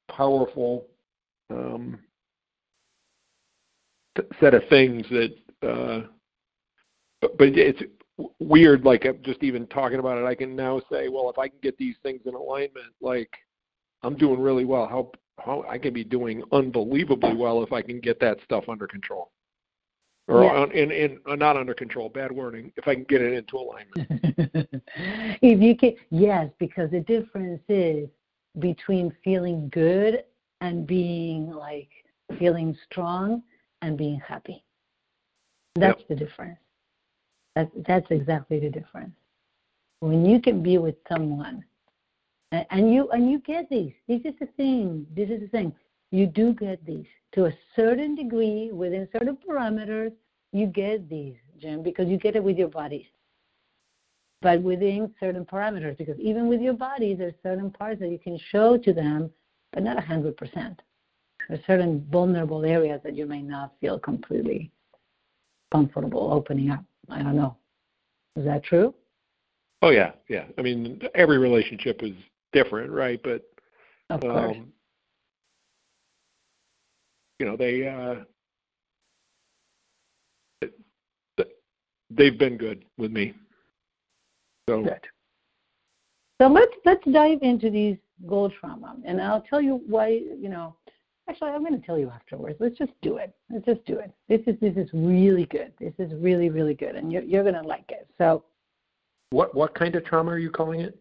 [0.08, 0.86] powerful
[1.50, 1.98] um,
[4.40, 5.34] set of things that.
[5.62, 6.06] Uh,
[7.22, 7.80] but, but it's
[8.38, 8.84] weird.
[8.84, 11.58] Like I'm just even talking about it, I can now say, well, if I can
[11.62, 13.30] get these things in alignment, like
[14.02, 14.86] I'm doing really well.
[14.86, 18.86] How how I can be doing unbelievably well if I can get that stuff under
[18.86, 19.32] control,
[20.28, 20.50] or Yeah.
[20.50, 22.08] on, in in uh, not under control.
[22.08, 22.72] Bad wording.
[22.76, 24.08] If I can get it into alignment.
[25.42, 28.08] if you can, yes, because the difference is
[28.58, 30.24] between feeling good
[30.62, 31.90] and being like
[32.38, 33.42] feeling strong
[33.82, 34.64] and being happy.
[35.74, 36.58] That's the difference.
[37.56, 39.16] That's that's exactly the difference.
[39.98, 41.64] When you can be with someone,
[42.52, 43.94] and, and you and you get these.
[44.06, 45.06] This is the thing.
[45.16, 45.74] This is the thing.
[46.12, 50.12] You do get these to a certain degree within certain parameters.
[50.52, 53.06] You get these, Jim, because you get it with your bodies
[54.42, 58.38] but within certain parameters because even with your body there's certain parts that you can
[58.50, 59.30] show to them
[59.72, 60.80] but not a hundred percent
[61.48, 64.70] there's certain vulnerable areas that you may not feel completely
[65.72, 67.56] comfortable opening up i don't know
[68.36, 68.94] is that true
[69.82, 70.44] Oh yeah, yeah.
[70.58, 72.12] I mean, every relationship is
[72.52, 73.20] different, right?
[73.22, 73.42] But
[74.10, 74.72] of course um,
[77.38, 78.24] you know they uh,
[82.10, 83.34] they've been good with me.
[84.68, 85.00] So Good.
[86.40, 90.08] So let's let's dive into these goal trauma, and I'll tell you why.
[90.08, 90.76] You know,
[91.28, 92.56] actually, I'm going to tell you afterwards.
[92.60, 93.34] Let's just do it.
[93.50, 94.12] Let's just do it.
[94.28, 95.72] This is this is really good.
[95.78, 98.08] This is really really good, and you're you're going to like it.
[98.18, 98.44] So
[99.30, 100.98] what what kind of trauma are you calling it?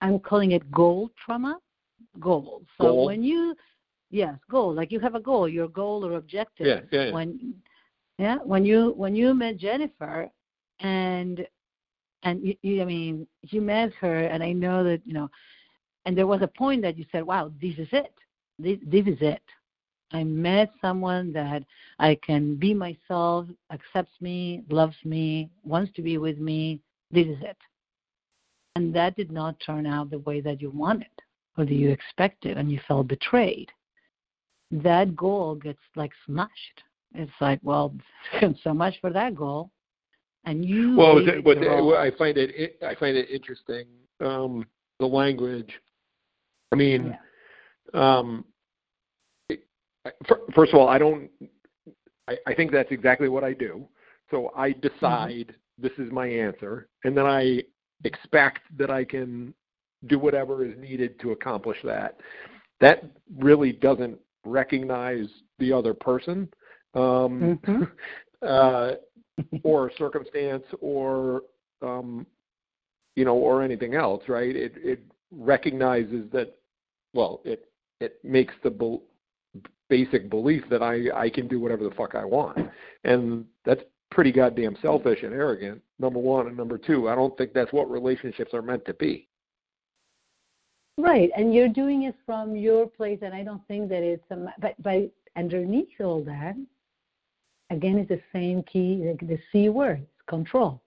[0.00, 1.58] I'm calling it goal trauma.
[2.20, 2.62] Goal.
[2.78, 3.06] So Goal?
[3.06, 3.54] when you,
[4.10, 4.74] yes, goal.
[4.74, 6.66] Like you have a goal, your goal or objective.
[6.66, 7.12] Yeah, yeah, yeah.
[7.12, 7.54] When,
[8.18, 10.28] yeah, when you when you met Jennifer,
[10.80, 11.46] and
[12.24, 15.30] and you, you, I mean, you met her, and I know that you know,
[16.04, 18.12] and there was a point that you said, "Wow, this is it.
[18.62, 19.42] This this is it."
[20.14, 21.64] I met someone that
[21.98, 26.80] I can be myself, accepts me, loves me, wants to be with me.
[27.10, 27.56] This is it
[28.76, 31.06] and that did not turn out the way that you wanted
[31.56, 33.70] or that you expected and you felt betrayed
[34.70, 36.82] that goal gets like smashed
[37.14, 37.94] it's like well
[38.62, 39.70] so much for that goal
[40.44, 41.86] and you Well, gave it, it what, your all.
[41.86, 43.86] what I find it, I find it interesting
[44.18, 44.66] um,
[44.98, 45.70] the language.
[46.72, 47.16] I mean,
[47.94, 48.51] um, it, fir-
[50.54, 51.30] first of all, I don't.
[52.28, 53.86] I, I think that's exactly what I do.
[54.30, 57.62] So I decide this is my answer, and then I
[58.04, 59.54] expect that I can
[60.06, 62.18] do whatever is needed to accomplish that.
[62.80, 63.04] That
[63.38, 65.26] really doesn't recognize
[65.58, 66.48] the other person.
[66.94, 67.90] Um, Mhm.
[68.42, 68.96] uh,
[69.62, 71.42] or circumstance or
[71.80, 72.26] um,
[73.16, 76.54] you know or anything else right it it recognizes that
[77.14, 77.66] well it
[78.00, 78.70] it makes the
[79.88, 82.58] basic belief that i i can do whatever the fuck i want.
[83.04, 86.46] And that's pretty goddamn selfish and arrogant number one.
[86.46, 89.28] And number two i don't think that's what relationships are meant to be.
[90.98, 91.30] Right.
[91.36, 94.74] And you're doing it from your place and i don't think that it's a but
[94.82, 96.54] but underneath all that
[97.70, 100.80] again it's the same key the, the c word control.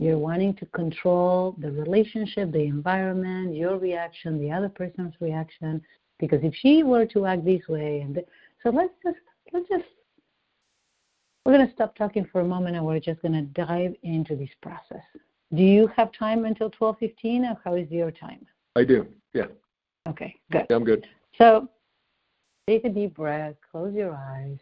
[0.00, 5.80] You're wanting to control the relationship the environment your reaction the other person's reaction
[6.26, 8.26] because if she were to act this way and th-
[8.62, 9.18] so let's just
[9.52, 9.84] let's just
[11.44, 14.34] we're going to stop talking for a moment and we're just going to dive into
[14.34, 15.04] this process.
[15.54, 18.46] Do you have time until 12:15 or how is your time?
[18.76, 19.46] I do yeah.
[20.08, 20.66] Okay good.
[20.70, 21.06] I'm good.
[21.38, 21.68] So
[22.66, 24.56] Take a deep breath, close your eyes,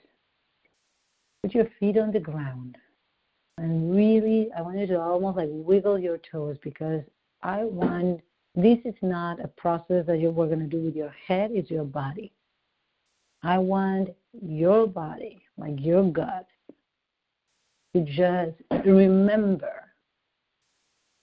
[1.42, 2.76] put your feet on the ground,
[3.58, 7.02] and really, I want you to almost like wiggle your toes because
[7.44, 8.20] I want
[8.54, 11.70] this is not a process that you we're going to do with your head, it's
[11.70, 12.32] your body.
[13.42, 16.46] I want your body, like your gut,
[17.94, 19.72] to just remember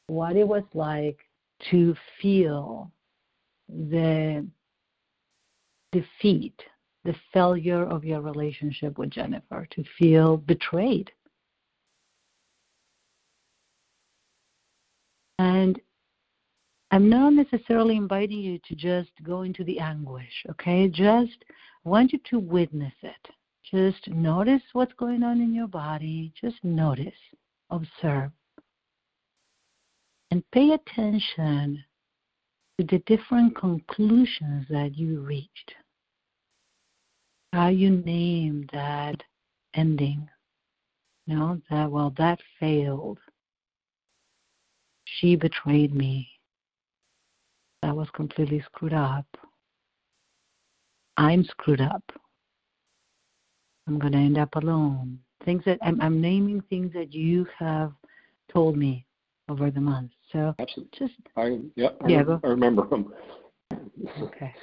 [0.07, 1.19] what it was like
[1.71, 2.91] to feel
[3.69, 4.45] the
[5.91, 6.59] defeat,
[7.05, 11.11] the failure of your relationship with Jennifer, to feel betrayed.
[15.37, 15.79] And
[16.91, 20.87] I'm not necessarily inviting you to just go into the anguish, okay?
[20.87, 21.45] Just
[21.83, 23.27] want you to witness it.
[23.63, 26.33] Just notice what's going on in your body.
[26.39, 27.13] Just notice,
[27.69, 28.31] observe,
[30.31, 31.83] and pay attention
[32.79, 35.75] to the different conclusions that you reached.
[37.53, 39.21] How you name that
[39.75, 40.27] ending.
[41.27, 43.19] You know, that, well, that failed.
[45.05, 46.38] She betrayed me
[47.81, 49.25] that was completely screwed up.
[51.17, 52.03] I'm screwed up.
[53.87, 55.19] I'm going to end up alone.
[55.45, 57.93] Things that I'm, I'm naming things that you have
[58.51, 59.05] told me
[59.49, 60.13] over the months.
[60.31, 60.99] So Absolutely.
[60.99, 62.37] just I yeah, I, Yeah.
[62.43, 63.13] I remember them.
[64.21, 64.53] okay.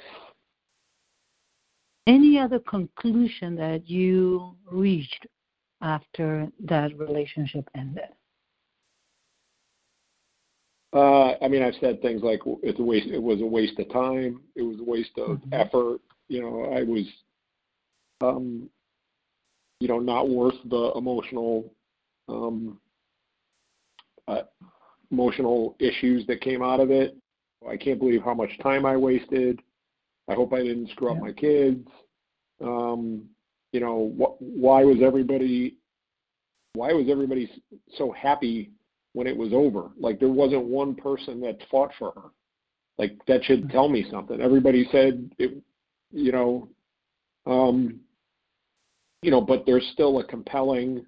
[2.05, 5.27] Any other conclusion that you reached
[5.81, 8.05] after that relationship ended?
[10.97, 13.05] Uh, I mean, I've said things like it's a waste.
[13.05, 14.41] It was a waste of time.
[14.55, 15.49] It was a waste of Mhm.
[15.51, 16.01] effort.
[16.27, 17.05] You know, I was,
[18.21, 18.67] um,
[19.79, 21.71] you know, not worth the emotional,
[22.27, 22.81] um,
[24.27, 24.45] uh,
[25.11, 27.15] emotional issues that came out of it.
[27.67, 29.61] I can't believe how much time I wasted.
[30.27, 31.87] I hope I didn't screw up my kids.
[32.59, 33.29] Um,
[33.71, 35.77] you know, wh- why was everybody,
[36.73, 37.47] why was everybody
[37.89, 38.71] so happy
[39.13, 39.89] when it was over.
[39.99, 42.29] Like there wasn't one person that fought for her.
[42.97, 44.41] Like that should tell me something.
[44.41, 45.61] Everybody said it,
[46.11, 46.69] you know,
[47.45, 47.99] um,
[49.21, 51.05] you know, but there's still a compelling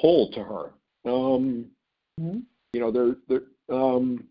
[0.00, 0.72] pull to her.
[1.10, 1.70] Um,
[2.18, 2.40] Hmm?
[2.72, 4.24] you know, there, there, um,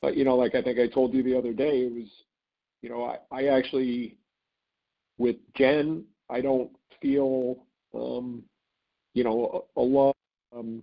[0.00, 2.08] but you know, like I think I told you the other day, it was,
[2.82, 4.16] you know, I, I actually,
[5.18, 8.42] with Jen, I don't feel, um,
[9.14, 10.16] you know, a, a lot,
[10.54, 10.82] um,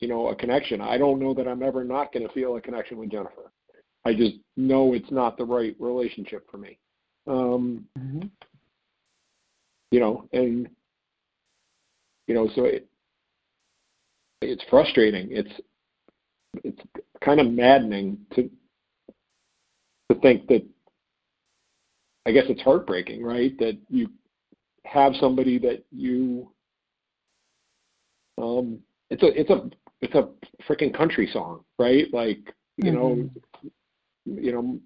[0.00, 0.80] you know, a connection.
[0.80, 3.52] I don't know that I'm ever not going to feel a connection with Jennifer.
[4.04, 6.78] I just know it's not the right relationship for me.
[7.26, 8.26] Um, Mm-hmm.
[9.90, 10.68] you know, and
[12.26, 12.86] you know, so it
[14.40, 15.28] it's frustrating.
[15.30, 15.50] It's
[16.64, 16.80] it's
[17.22, 18.48] kind of maddening to
[20.10, 20.64] to think that
[22.26, 23.56] I guess it's heartbreaking, right?
[23.58, 24.08] That you
[24.84, 26.50] have somebody that you
[28.40, 28.78] um
[29.10, 30.28] it's a it's a it's a
[30.68, 32.06] freaking country song, right?
[32.12, 34.38] Like, you know, mm-hmm.
[34.38, 34.78] you know,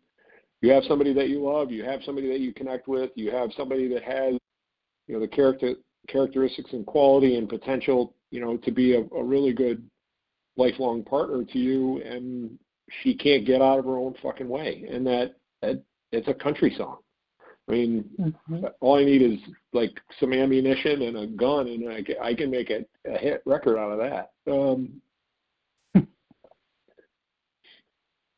[0.61, 3.51] you have somebody that you love, you have somebody that you connect with, you have
[3.57, 4.35] somebody that has,
[5.07, 5.75] you know, the character
[6.09, 9.85] characteristics and quality and potential, you know, to be a, a really good
[10.57, 12.59] lifelong partner to you, and
[13.03, 16.75] she can't get out of her own fucking way, and that, that it's a country
[16.77, 16.99] song.
[17.69, 18.65] I mean, Mm-hmm.
[18.81, 19.39] all I need is
[19.73, 23.43] like some ammunition and a gun, and I can, I can make a, a hit
[23.47, 24.33] record out of that.
[24.51, 25.01] Um,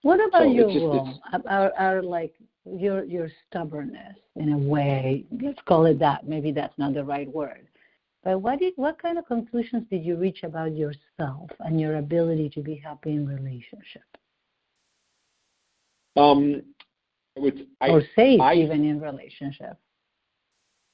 [0.03, 1.21] What about So just- will?
[1.49, 2.35] Our, our like
[2.67, 5.25] your your stubbornness in a way.
[5.43, 6.27] Let's call it that.
[6.29, 7.67] Maybe that's not the right word.
[8.23, 12.51] But what did what kind of conclusions did you reach about yourself and your ability
[12.51, 14.03] to be happy in relationship
[16.17, 16.63] um,
[17.37, 19.77] with I, or safe I- even in relationship?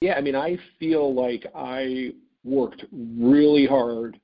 [0.01, 4.19] Yeah, I mean, I feel like I worked really hard,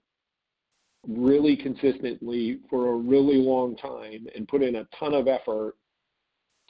[1.06, 5.74] really consistently for a really long time and put in a ton of effort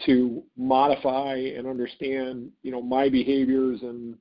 [0.04, 4.16] to modify and understand, you know, my behaviors and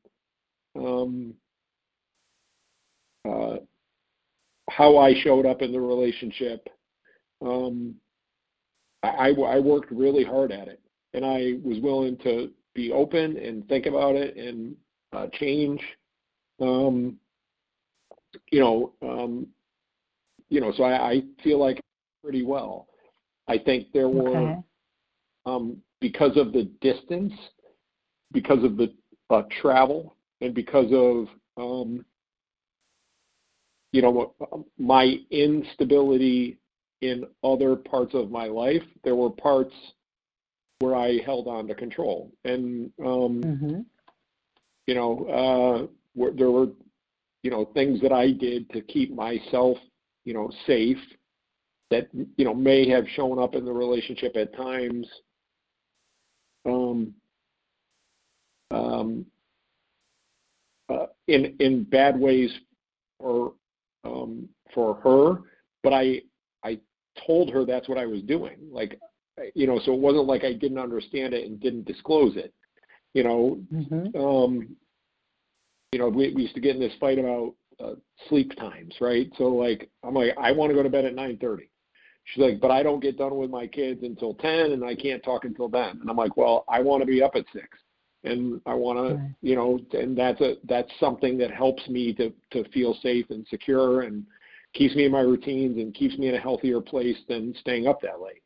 [0.77, 1.33] um,
[3.27, 3.57] uh,
[4.69, 6.67] how I showed up in the relationship.
[7.41, 7.95] Um,
[9.03, 10.79] I, I, I worked really hard at it,
[11.15, 14.75] and I was willing to be open and think about it and
[15.13, 15.81] uh, change.
[16.61, 17.17] Um,
[18.51, 19.47] you know, um,
[20.49, 21.79] you know, so I, I feel like
[22.21, 22.87] pretty well.
[23.47, 24.63] I think there were Okay.
[25.45, 27.31] um, because of the distance,
[28.33, 28.93] because of the
[29.29, 32.03] uh, travel, and because of um,
[33.93, 34.35] you know
[34.77, 36.57] my instability
[37.01, 38.83] in other parts of my life.
[39.03, 39.73] There were parts
[40.79, 42.31] where I held on to control.
[42.43, 43.81] And um, hmm
[44.87, 46.67] you know, uh, where there were,
[47.41, 49.77] you know, things that I did to keep myself,
[50.25, 50.99] you know, safe
[51.89, 52.07] that,
[52.37, 55.07] you know, may have shown up in the relationship at times.
[56.67, 57.13] Um,
[58.71, 59.25] um,
[60.89, 62.51] uh, in in bad ways
[63.19, 63.53] for
[64.03, 65.41] um, for her,
[65.83, 66.21] but I
[66.63, 66.79] I
[67.25, 68.57] told her that's what I was doing.
[68.71, 68.99] Like,
[69.53, 72.53] you know, so it wasn't like I didn't understand it and didn't disclose it.
[73.13, 74.75] You know, hmm um,
[75.91, 77.93] you know, we, we used to get in this fight about uh,
[78.27, 79.31] sleep times, right?
[79.37, 81.69] So like, I'm like, I want to go to bed at 9:30.
[82.25, 85.23] She's like, but I don't get done with my kids until 10, and I can't
[85.23, 85.99] talk until then.
[86.01, 87.67] And I'm like, well, I want to be up at six,
[88.23, 92.33] and I want to, you know, and that's a that's something that helps me to
[92.51, 94.25] to feel safe and secure and
[94.73, 98.01] keeps me in my routines and keeps me in a healthier place than staying up
[98.01, 98.41] that late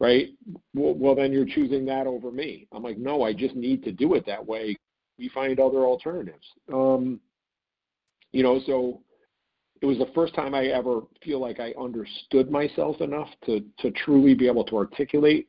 [0.00, 0.28] right?
[0.74, 2.66] Well, well, then you're choosing that over me.
[2.72, 4.76] I'm like, no, I just need to do it that way.
[5.18, 6.46] We find other alternatives.
[6.72, 7.20] Um,
[8.32, 9.02] you know, so
[9.80, 13.90] it was the first time I ever feel like I understood myself enough to to
[13.92, 15.48] truly be able to articulate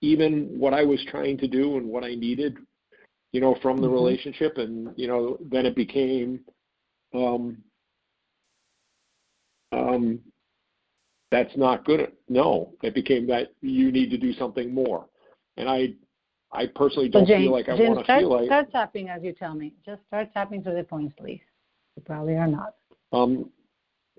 [0.00, 2.56] even what I was trying to do and what I needed,
[3.32, 3.92] you know, from the Mhm.
[3.92, 4.58] relationship.
[4.58, 6.44] And you know, then it became,
[7.14, 7.62] um,
[9.72, 10.20] um,
[11.30, 12.12] that's not good.
[12.28, 15.06] No, it became that you need to do something more.
[15.56, 15.94] And I,
[16.52, 18.46] I personally don't Jane, feel like I want to feel like.
[18.46, 19.74] start tapping as you tell me.
[19.84, 21.40] Just start tapping to the points, please.
[21.96, 22.74] You probably are not.
[23.12, 23.50] Um,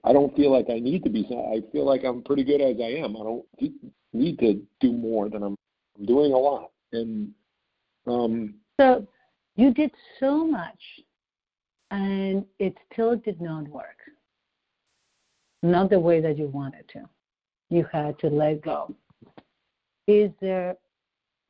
[0.04, 1.26] I don't feel like I need to be.
[1.30, 3.16] I feel like I'm pretty good as I am.
[3.18, 3.46] I don't
[4.14, 5.56] need to do more than I'm.
[5.98, 7.32] I'm doing a lot, and
[8.08, 9.06] um, So
[9.56, 10.80] you did so much,
[11.92, 13.99] and it still did not work.
[15.62, 17.02] Not the way that you wanted to.
[17.70, 18.96] You had to let go.
[20.08, 20.76] Is there?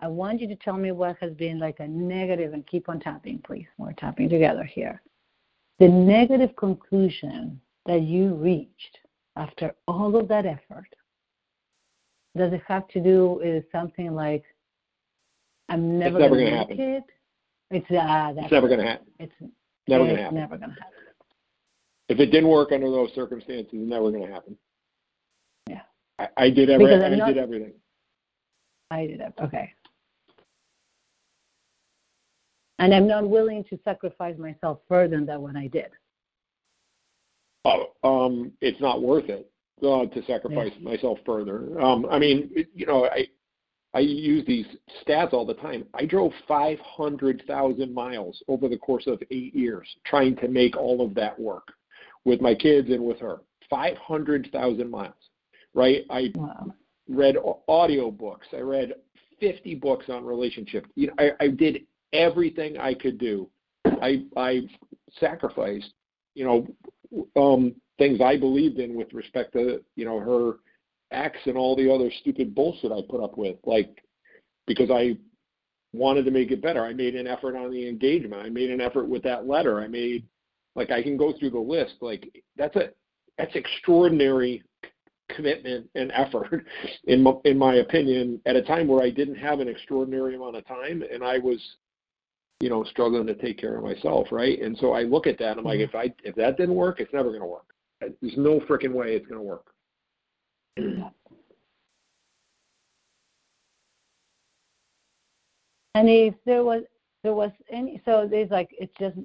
[0.02, 3.00] I want you to tell me what has been like a negative, and keep on
[3.00, 3.68] tapping, please.
[3.78, 5.02] We're tapping together here.
[5.80, 8.98] The negative conclusion that you reached
[9.36, 10.88] after all of that effort.
[12.38, 14.44] Does it have to do with something like,
[15.70, 16.80] I'm never, never gonna gonna make happen.
[16.80, 17.04] it?
[17.72, 19.08] It's ah, that's it's never going to happen.
[19.20, 19.34] it's
[19.88, 20.38] Never going to happen.
[20.38, 20.86] never gonna happen.
[22.10, 24.58] If it didn't work under those circumstances, it's never going to happen.
[25.70, 25.82] Yeah.
[26.18, 26.94] I, I did every.
[26.94, 27.74] I not- did everything.
[28.92, 29.34] I did it.
[29.40, 29.72] Okay.
[32.80, 35.92] And I'm not willing to sacrifice myself further than that what I did.
[37.66, 39.52] Oh, um, it's not worth it
[39.84, 41.80] uh, to sacrifice myself further.
[41.80, 43.28] Um, I mean, it- you know, I
[43.94, 44.68] I use these
[45.04, 45.84] stats all the time.
[45.96, 51.16] I drove 500,000 miles over the course of eight years trying to make all of
[51.16, 51.70] that work
[52.30, 53.42] with my kids and with her.
[53.70, 55.14] 500,000 miles,
[55.74, 56.06] right?
[56.10, 56.74] I Wow.
[57.08, 58.48] read au- audio books.
[58.54, 58.94] I read
[59.40, 60.86] 50 books on relationship.
[60.96, 63.50] You know, I, I did everything I could do.
[63.86, 64.68] I I
[65.20, 65.94] sacrificed,
[66.36, 66.68] you know,
[67.36, 70.58] um, things I believed in with respect to you know her
[71.12, 74.04] ex and all the other stupid bullshit I put up with, like
[74.68, 75.18] because I
[75.94, 76.84] wanted to make it better.
[76.84, 78.44] I made an effort on the engagement.
[78.46, 79.80] I made an effort with that letter.
[79.80, 80.26] I made
[80.76, 81.96] like I can go through the list.
[82.02, 82.90] Like that's a
[83.38, 84.64] that's extraordinary
[85.30, 86.66] commitment and effort
[87.06, 90.56] in my, in my opinion at a time where I didn't have an extraordinary amount
[90.56, 91.60] of time and I was
[92.60, 94.60] you know struggling to take care of myself right?
[94.60, 95.96] And so I look at that and I'm like mm-hmm.
[95.98, 97.68] if I if that didn't work it's never going to work.
[98.02, 99.68] There's no freaking way it's going to work.
[105.96, 106.84] And if there was
[107.24, 109.18] there was any so there's like it's just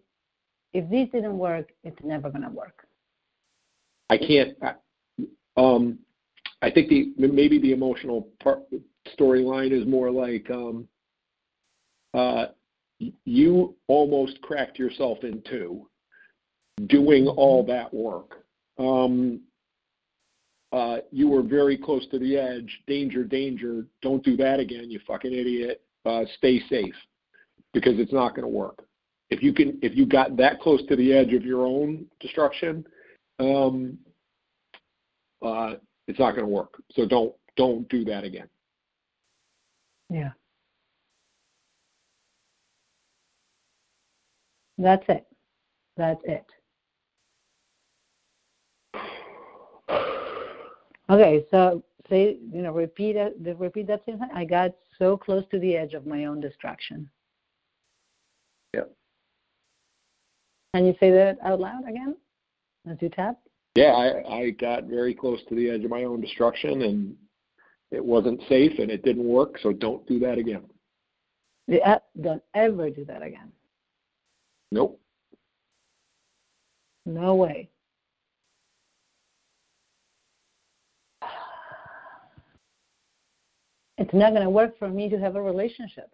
[0.74, 2.86] if this didn't work, it's never gonna work.
[4.10, 4.74] I can't I-
[5.56, 5.98] um
[6.60, 8.62] I think the maybe the emotional part
[9.18, 10.86] storyline is more like um
[12.12, 12.46] uh
[13.24, 15.88] you almost cracked yourself in two
[16.86, 18.44] doing all that work.
[18.78, 19.40] Um,
[20.72, 22.80] uh, you were very close to the edge.
[22.86, 23.86] Danger, danger.
[24.02, 25.82] Don't do that again, you fucking idiot.
[26.04, 26.94] Uh, stay safe
[27.72, 28.83] because it's not going to work.
[29.34, 32.86] If you can, if you got that close to the edge of your own destruction,
[33.40, 33.98] um,
[35.42, 35.74] uh,
[36.06, 36.80] it's not going to work.
[36.92, 38.48] So don't don't do that again.
[40.08, 40.30] Yeah.
[44.78, 45.26] That's it.
[45.96, 46.46] That's it.
[51.10, 53.36] Okay, so say you know repeat it.
[53.58, 54.30] Repeat that sentence.
[54.32, 57.10] I got so close to the edge of my own destruction.
[58.74, 58.94] Yep.
[60.74, 62.16] Can you say that out loud again
[62.90, 63.38] as you tap?
[63.76, 67.14] Yeah, I, I got very close to the edge of my own destruction, and
[67.92, 69.56] it wasn't safe, and it didn't work.
[69.62, 70.64] So don't do that again.
[71.68, 73.52] Yeah, don't ever do that again.
[74.72, 75.00] Nope.
[77.06, 77.70] No way.
[83.96, 86.10] It's not going to work for me to have a relationship.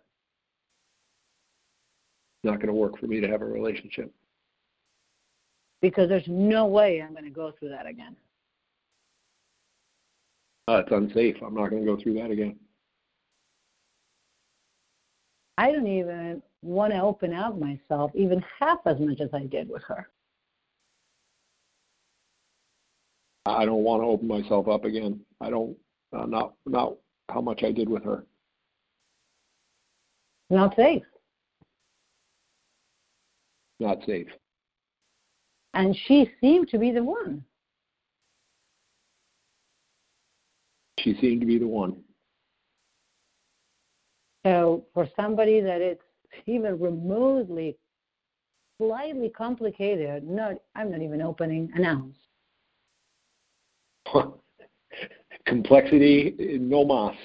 [2.45, 4.13] Not going to work for me to have a relationship.
[5.81, 8.17] Because there's no way I'm going to go through that again.
[10.69, 11.37] Uh, it's unsafe.
[11.45, 12.57] I'm not going to go through that again.
[15.59, 19.69] I don't even want to open up myself even half as much as I did
[19.69, 20.09] with her.
[23.47, 25.21] I don't want to open myself up again.
[25.41, 25.77] I don't.
[26.13, 26.97] Uh, not not
[27.29, 28.25] how much I did with her.
[30.51, 31.03] Not safe.
[33.79, 34.29] Not safe.
[35.75, 37.45] And she seemed to be the one.
[40.99, 41.97] She seemed to be the one.
[44.45, 46.03] So for somebody that it's
[46.47, 47.77] even remotely
[48.79, 52.17] slightly complicated, not I'm not even opening an ounce.
[55.47, 57.17] Complexity, no mas.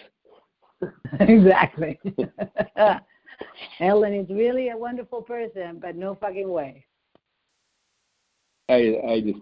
[1.19, 1.99] exactly.
[3.79, 6.85] Ellen is really a wonderful person, but no fucking way.
[8.69, 9.39] I I just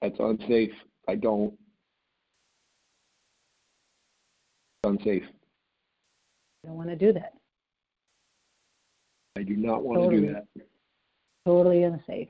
[0.00, 0.72] that's unsafe.
[1.08, 1.52] I don't.
[4.84, 5.22] It's unsafe.
[6.64, 7.34] I don't want to do that.
[9.36, 10.46] I do not want to do that.
[11.46, 12.28] Totally unsafe.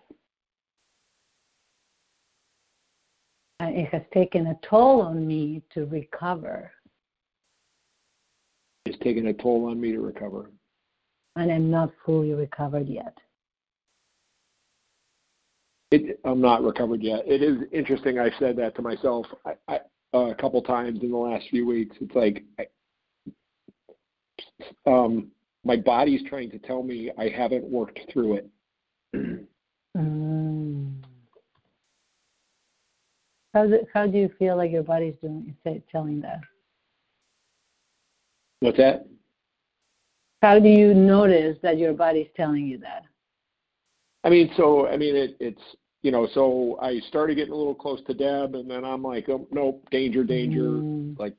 [3.60, 6.70] And it has taken a toll on me to recover,
[8.86, 10.50] It's taken a toll on me to recover.
[11.36, 13.16] and I'm not fully recovered yet.
[15.92, 17.22] It, I'm not recovered yet.
[17.26, 18.18] It is interesting.
[18.18, 19.80] I've said that to myself I, I,
[20.14, 21.96] uh, a couple times in the last few weeks.
[22.00, 22.66] It's like I,
[24.86, 25.30] um,
[25.64, 28.50] my body's trying to tell me I haven't worked through it.
[29.94, 30.94] Mm.
[33.52, 36.40] How do, how do you feel like your body's doing say, telling that?
[38.60, 39.06] What's that?
[40.40, 43.04] How do you notice that your body's telling you that?
[44.24, 45.60] I mean, so I mean, it, it's
[46.02, 49.28] you know, so I started getting a little close to Deb, and then I'm like,
[49.28, 50.62] oh, nope, danger, danger.
[50.62, 51.18] Mm.
[51.18, 51.34] Like,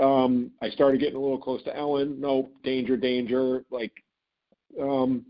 [0.00, 2.20] um, I started getting a little close to Ellen.
[2.20, 3.64] Nope, danger, danger.
[3.70, 3.92] Like,
[4.80, 5.24] um,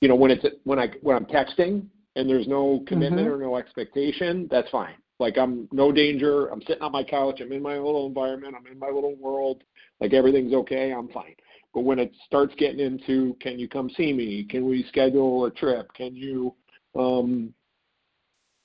[0.00, 3.32] you know, when it's when I when I'm texting and there's no commitment Mhm.
[3.32, 4.96] or no expectation, that's fine.
[5.20, 6.48] Like I'm no danger.
[6.48, 7.40] I'm sitting on my couch.
[7.40, 8.56] I'm in my little environment.
[8.58, 9.62] I'm in my little world.
[10.00, 10.92] Like everything's okay.
[10.92, 11.36] I'm fine.
[11.74, 14.44] But when it starts getting into, can you come see me?
[14.44, 15.92] Can we schedule a trip?
[15.94, 16.54] Can you,
[16.98, 17.54] um,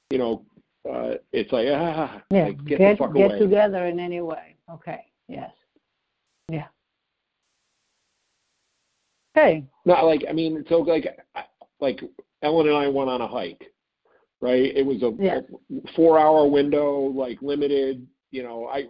[0.10, 0.46] you know,
[0.90, 3.40] uh, it's like ah, Yeah, like, get, get the fuck get away.
[3.40, 4.56] together in any way.
[4.70, 5.06] Okay.
[5.28, 5.52] Yes.
[6.50, 6.68] Yeah.
[9.38, 9.66] Okay.
[9.86, 11.06] Not like I mean, so like
[11.80, 12.02] like
[12.42, 13.72] Ellen and I went on a hike,
[14.42, 14.76] right?
[14.76, 15.44] It was a, Yes.
[15.52, 18.06] a four-hour window, like limited.
[18.32, 18.86] You know, I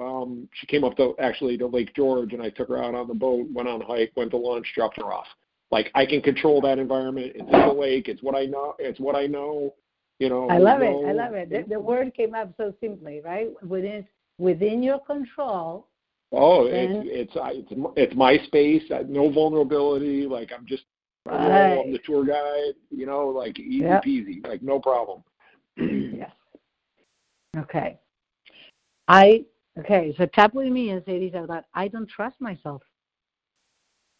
[0.00, 3.08] um she came up to actually to Lake George, and I took her out on
[3.08, 5.26] the boat, went on a hike, went to lunch, dropped her off.
[5.70, 7.32] Like I can control that environment.
[7.34, 8.08] It's in the lake.
[8.08, 8.74] It's what I know.
[8.78, 9.74] It's what I know.
[10.18, 10.48] You know.
[10.48, 10.94] I love it.
[11.06, 11.50] I love it.
[11.50, 13.48] The, the word came up so simply, right?
[13.66, 14.06] Within
[14.38, 15.86] within your control.
[16.32, 18.82] Oh, Then- it's it's I- it's it's my space.
[19.08, 20.26] No vulnerability.
[20.26, 20.84] Like I'm just
[21.26, 22.74] roll, I'm the tour guide.
[22.90, 24.04] You know, like easy Yep.
[24.04, 24.46] peasy.
[24.46, 25.22] Like no problem.
[26.16, 26.30] Yes.
[27.56, 27.98] Okay.
[29.08, 29.44] I
[29.78, 30.14] okay.
[30.18, 31.64] So tap with me and say these out loud.
[31.74, 32.82] I don't trust myself.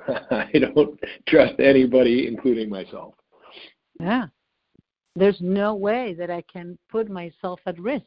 [0.08, 0.98] I don't
[1.28, 3.14] trust anybody, including myself.
[4.00, 4.26] Yeah.
[5.14, 8.04] There's no way that I can put myself at risk.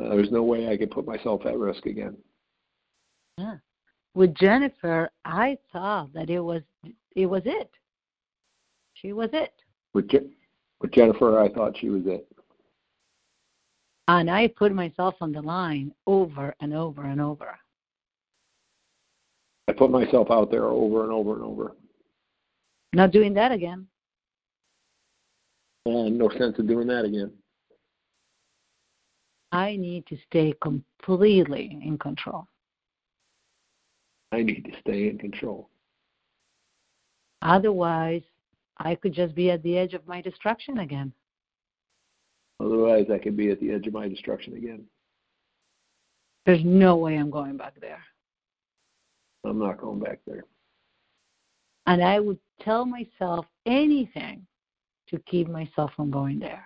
[0.00, 2.16] Uh, there's no way I could put myself at risk again.
[3.38, 3.56] Yeah.
[4.14, 6.62] With Jennifer, I thought that it was
[7.16, 7.70] it was it.
[8.94, 9.52] She was it.
[9.94, 10.30] With Je-
[10.80, 12.26] with Jennifer, I thought she was it.
[14.08, 17.58] And I put myself on the line over and over and over.
[19.68, 21.76] I put myself out there over and over and over,
[22.92, 23.86] Not doing that again.
[25.86, 27.32] and no sense of doing that again.
[29.52, 32.46] I need to stay completely in control.
[34.32, 35.68] I need to stay in control.
[37.42, 38.22] Otherwise,
[38.78, 41.12] I could just be at the edge of my destruction again.
[42.60, 44.84] Otherwise, I could be at the edge of my destruction again.
[46.46, 48.02] There's no way I'm going back there.
[49.44, 50.44] I'm not going back there.
[51.86, 54.46] And I would tell myself anything
[55.08, 56.64] to keep myself from going there.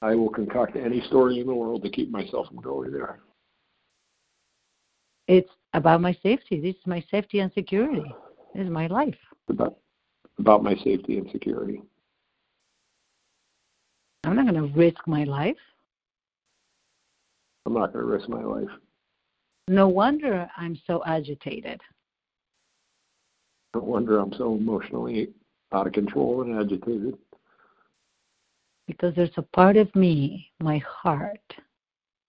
[0.00, 3.20] I will concoct any story in the world to keep myself from going there.
[5.26, 6.60] It's about my safety.
[6.60, 8.04] This is my safety and security.
[8.54, 9.18] This is my life.
[9.48, 9.76] About
[10.38, 11.82] about my safety and security.
[14.28, 15.56] I'm not going to risk my life.
[17.64, 18.68] I'm not going to risk my life.
[19.68, 21.80] No wonder I'm so agitated.
[23.74, 25.30] No wonder I'm so emotionally
[25.72, 27.16] out of control and agitated.
[28.86, 31.40] Because there's a part of me, my heart,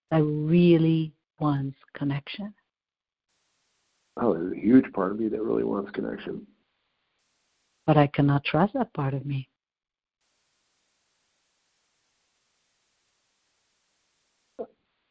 [0.10, 2.54] that really wants connection.
[4.16, 6.48] Oh, there's a huge part of me that really wants connection.
[7.86, 9.50] But I cannot trust that part of me.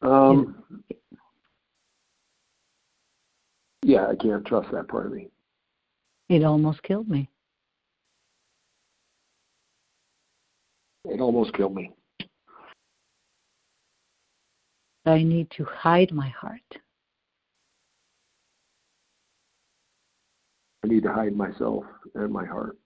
[0.01, 0.63] Um,
[3.81, 5.29] yeah, I can't trust that part of me.
[6.29, 7.29] It almost killed me.
[11.05, 11.91] It almost killed me.
[15.05, 16.61] I need to hide my heart.
[20.83, 21.83] I need to hide myself
[22.15, 22.77] and my heart.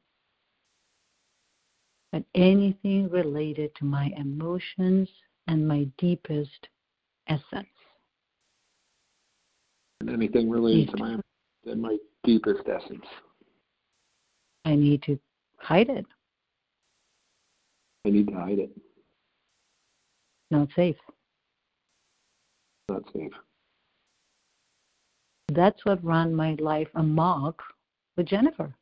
[2.13, 5.09] And anything related to my emotions
[5.47, 6.69] and my deepest
[7.27, 7.67] essence.
[10.01, 11.19] And anything related to my
[11.65, 13.05] and my deepest essence.
[14.65, 15.19] I need to
[15.57, 16.05] hide it.
[18.05, 18.71] I need to hide it.
[20.51, 20.97] Not safe.
[22.89, 23.31] Not safe.
[25.49, 27.61] That's what ran my life amok
[28.17, 28.73] with Jennifer.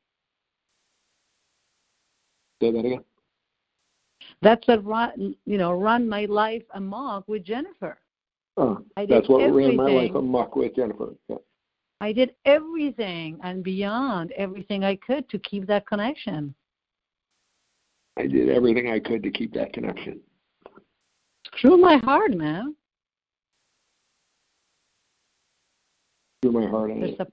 [2.61, 3.03] Say that again.
[4.41, 7.97] That's what run, you know, run my life amok with Jennifer.
[8.57, 10.15] Uh, did that's what ran my life everything.
[10.15, 11.13] amok with Jennifer.
[11.29, 11.37] Yeah.
[12.01, 16.53] I did everything and beyond everything I could to keep that connection.
[18.17, 20.19] I did everything I could to keep that connection.
[21.45, 22.75] Screw my heart, man.
[26.41, 27.27] Through my heart, a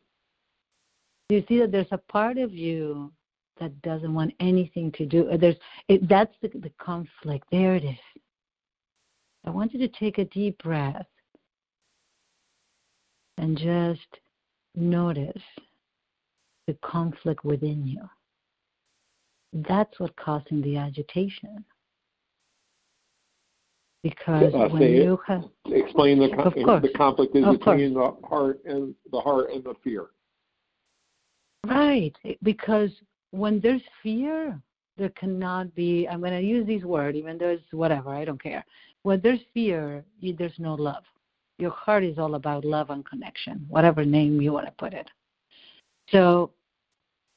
[1.31, 3.13] you see that there's a part of you
[3.59, 5.29] that doesn't want anything to do.
[5.39, 5.57] There's
[5.89, 7.47] it, that's the, the conflict.
[7.51, 8.18] There it is.
[9.49, 11.07] I want you to take a deep breath
[13.39, 14.21] and just
[14.75, 15.43] notice
[16.67, 18.03] the conflict within you.
[19.55, 21.65] That's what's causing the agitation.
[24.03, 26.83] Because Uh, when you have explain the Of course.
[26.83, 30.11] the conflict is Of between the heart and the heart and the fear.
[31.67, 32.91] Right, because
[33.31, 34.61] when there's fear,
[34.99, 36.07] there cannot be.
[36.07, 38.11] I'm going to use these words, even though it's whatever.
[38.11, 38.65] I don't care.
[39.03, 41.05] When there's fear, you, there's no love.
[41.59, 45.09] Your heart is all about love and connection, whatever name you want to put it.
[46.11, 46.53] So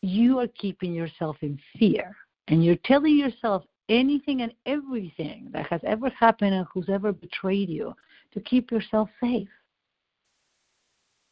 [0.01, 2.15] you are keeping yourself in fear,
[2.47, 7.69] and you're telling yourself anything and everything that has ever happened and who's ever betrayed
[7.69, 7.93] you
[8.33, 9.49] to keep yourself safe.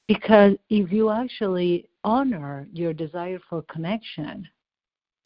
[0.08, 4.48] Because if you actually honor your desire for connection,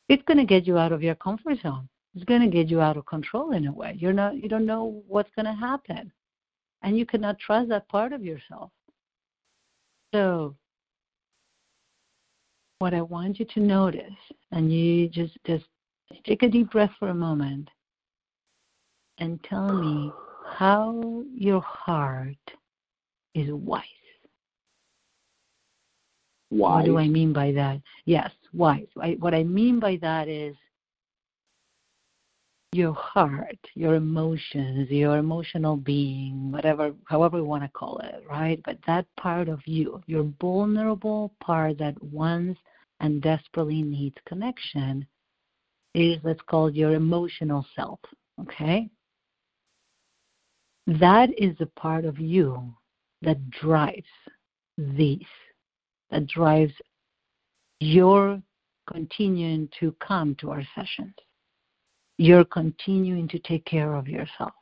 [0.10, 1.88] it's going to get you out of your comfort zone.
[2.16, 3.96] It's going to get you out of control in a way.
[3.98, 6.12] You're not you don't know what's going to happen.
[6.84, 8.72] And you cannot trust that part of yourself.
[10.14, 10.56] So
[12.80, 14.02] what I want you to notice
[14.52, 15.66] and you just just
[16.26, 17.70] take a deep breath for a moment
[19.20, 20.12] and tell me
[20.46, 22.36] how your heart
[23.34, 23.84] is wise.
[26.50, 26.76] Why?
[26.76, 27.82] What do I mean by that?
[28.06, 28.88] Yes, wise.
[29.02, 30.56] I, what I mean by that is
[32.74, 38.60] your heart, your emotions, your emotional being, whatever, however you want to call it, right?
[38.66, 42.60] But that part of you, your vulnerable part that wants
[43.00, 45.06] and desperately needs connection,
[45.94, 48.00] is let's call it your emotional self.
[48.42, 48.90] Okay?
[50.88, 52.74] That is the part of you
[53.22, 54.04] that drives
[54.78, 55.22] these
[56.10, 56.74] that drives
[57.80, 58.42] your
[58.92, 61.14] continuing to come to our sessions.
[62.18, 64.54] You're continuing to take care of yourself.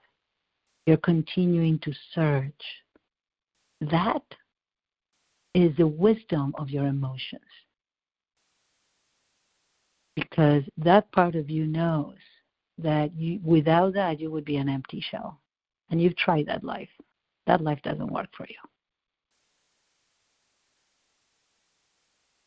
[0.85, 2.63] You're continuing to search.
[3.81, 4.23] That
[5.53, 7.41] is the wisdom of your emotions.
[10.15, 12.15] Because that part of you knows
[12.77, 15.39] that you, without that, you would be an empty shell.
[15.89, 16.89] And you've tried that life.
[17.47, 18.55] That life doesn't work for you.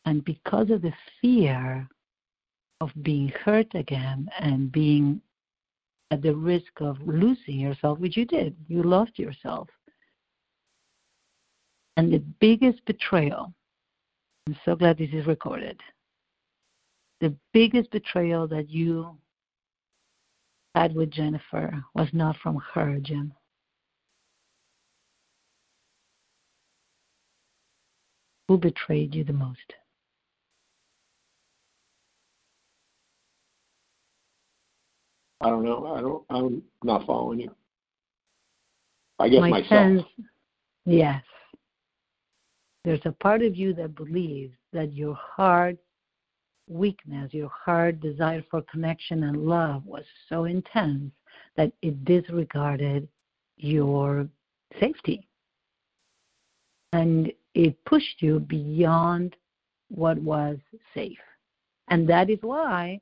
[0.05, 1.87] And because of the fear
[2.85, 5.19] of being hurt again and being
[6.11, 9.67] at the risk of losing yourself, which you did, you lost yourself.
[11.97, 13.53] And the biggest betrayal,
[14.47, 15.79] I'm so glad this is recorded,
[17.21, 19.17] the biggest betrayal that you
[20.75, 23.33] had with Jennifer was not from her, Jim.
[28.47, 29.73] Who betrayed you the most?
[35.45, 35.85] I don't know.
[35.93, 36.23] I don't.
[36.31, 37.51] I'm not following you.
[39.19, 39.67] I guess My myself.
[39.69, 40.03] sense,
[40.85, 41.21] yes.
[42.83, 45.77] There's a part of you that believes that your heart
[46.67, 51.11] weakness, your heart desire for connection and love was so intense
[51.57, 53.07] that it disregarded
[53.57, 54.27] your
[54.79, 55.27] safety.
[56.91, 59.35] And it pushed you beyond
[59.89, 60.57] what was
[60.95, 61.19] safe.
[61.89, 62.99] And that is why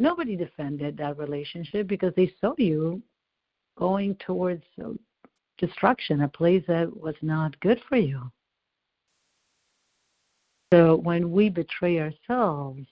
[0.00, 3.02] nobody defended that relationship because they saw you
[3.76, 4.90] going towards uh,
[5.58, 8.30] destruction, a place that was not good for you.
[10.72, 12.86] So when we betray ourselves,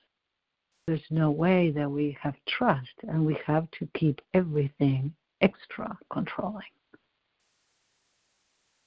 [0.87, 6.63] there's no way that we have trust, and we have to keep everything extra controlling.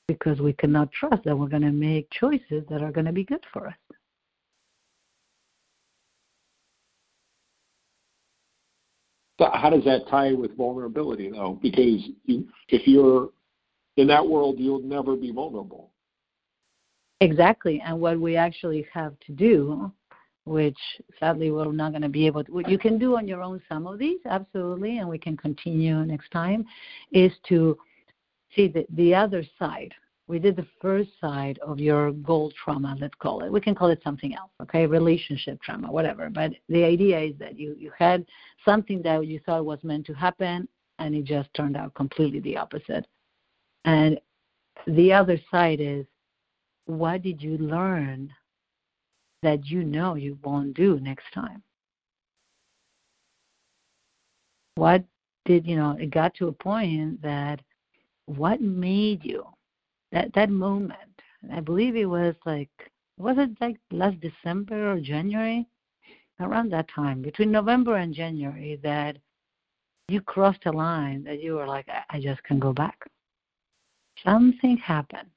[0.07, 3.24] Because we cannot trust that we're going to make choices that are going to be
[3.24, 3.97] good for us.
[9.40, 11.60] How does that tie with vulnerability, though?
[11.62, 13.30] Because you, if you're
[13.98, 15.92] in that world, you'll never be vulnerable.
[17.22, 17.82] Exactly.
[17.86, 19.92] And what we actually have to do,
[20.46, 20.78] which
[21.20, 23.88] sadly we're not going to be able to, you can do on your own some
[23.88, 26.66] of these, absolutely, and we can continue next time,
[27.12, 27.78] is to
[28.56, 29.94] see the, the other side.
[30.28, 33.52] We did the first side of your goal trauma, let's call it.
[33.52, 34.88] We can call it something else, okay?
[34.88, 36.30] Relationship trauma, whatever.
[36.32, 38.26] But the idea is that you, you had
[38.64, 40.68] something that you thought was meant to happen,
[40.98, 43.06] and it just turned out completely the opposite.
[43.86, 44.20] And
[44.88, 46.08] the other side is
[46.86, 48.34] what did you learn
[49.44, 51.62] that you know you won't do next time?
[54.74, 55.04] What
[55.46, 57.62] did, you know, it got to a point that
[58.26, 59.46] what made you
[60.16, 61.22] that that moment?
[61.53, 62.72] I believe it was like
[63.18, 65.68] was it like last December or January?
[66.41, 69.16] Around that time, between November and January, that
[70.09, 72.97] you crossed a line that you were like, I, I just can't go back.
[74.22, 75.32] Something happened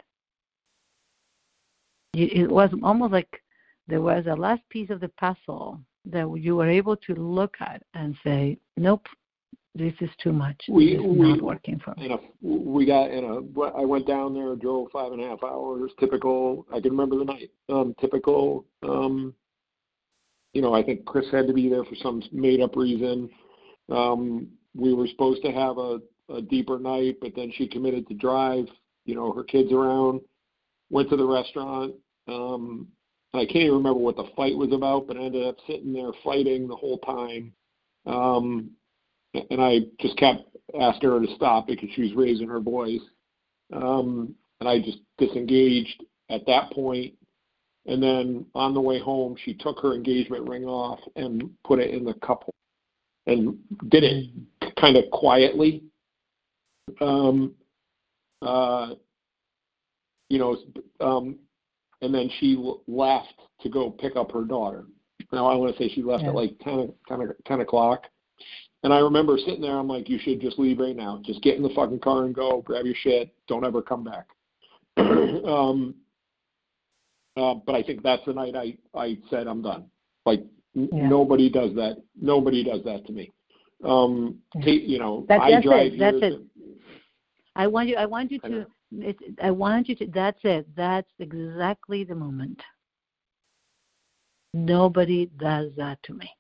[2.19, 3.43] it was almost like
[3.87, 7.83] there was a last piece of the puzzle that you were able to look at
[7.95, 9.07] and say, "Nope,
[9.79, 10.61] this is too much.
[10.69, 13.61] We, this is we, not working for me." You know, we got in a.
[13.77, 15.91] I went down there, drove five and a half hours.
[15.99, 16.67] Typical.
[16.73, 17.51] I can remember the night.
[17.69, 18.65] Um, typical.
[18.83, 19.35] Um,
[20.53, 23.31] you know, I think Chris had to be there for some made-up reason.
[23.91, 26.01] Um, we were supposed to have a,
[26.31, 28.67] a deeper night, but then she committed to drive.
[29.05, 30.21] You know, her kids around
[30.91, 31.95] went to the restaurant.
[32.27, 32.89] Um,
[33.35, 36.11] I can't even remember what the fight was about, but I ended up sitting there
[36.25, 37.53] fighting the whole time.
[38.07, 38.71] Um,
[39.51, 40.43] and I just kept
[40.79, 43.01] asking her to stop because she was raising her voice.
[43.73, 47.15] Um, and I just disengaged at that point.
[47.87, 51.91] And then on the way home, she took her engagement ring off and put it
[51.91, 52.49] in the cup
[53.27, 53.59] and
[53.89, 54.31] did it
[54.79, 55.85] kind of quietly.
[57.01, 57.55] Um,
[58.43, 58.95] uh,
[60.29, 60.57] you know,
[61.01, 61.39] um,
[62.03, 63.33] and then she left
[63.63, 64.85] to go pick up her daughter.
[65.33, 66.31] Now I want to say she left yeah.
[66.31, 68.05] at like 10, 10, 10 o'clock.
[68.83, 71.21] And I remember sitting there, I'm like, you should just leave right now.
[71.25, 74.27] Just get in the fucking car and go, grab your shit, don't ever come back.
[74.97, 75.95] um,
[77.37, 79.87] uh, but I think that's the night I, I said I'm done.
[80.27, 81.09] Like yeah.
[81.09, 82.03] nobody does that.
[82.21, 83.33] Nobody does that to me.
[83.85, 84.65] Um, yeah.
[84.65, 85.99] t- you know, that's, I that's drive it.
[85.99, 86.41] That's it.
[87.55, 87.97] I want you.
[87.97, 90.67] I want you to it, I want you to, that's it.
[90.77, 92.61] That's exactly the moment.
[94.55, 96.31] Nobody does that to me.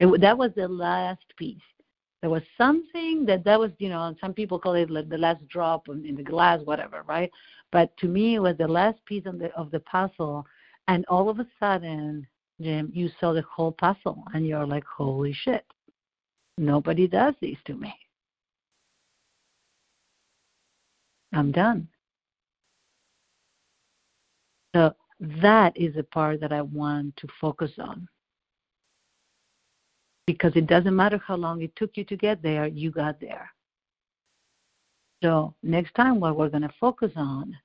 [0.00, 1.60] It, that was the last piece.
[2.20, 5.46] There was something that that was, you know, some people call it like the last
[5.48, 7.30] drop in the glass, whatever, right?
[7.72, 10.46] But to me, it was the last piece of the of the puzzle,
[10.88, 12.26] and all of a sudden,
[12.60, 15.64] Jim, you saw the whole puzzle, and you're like, holy shit!
[16.58, 17.94] Nobody does these to me.
[21.32, 21.88] I'm done.
[24.74, 28.08] So that is the part that I want to focus on.
[30.26, 33.50] Because it doesn't matter how long it took you to get there, you got there.
[35.22, 37.56] So next time what we're going to focus on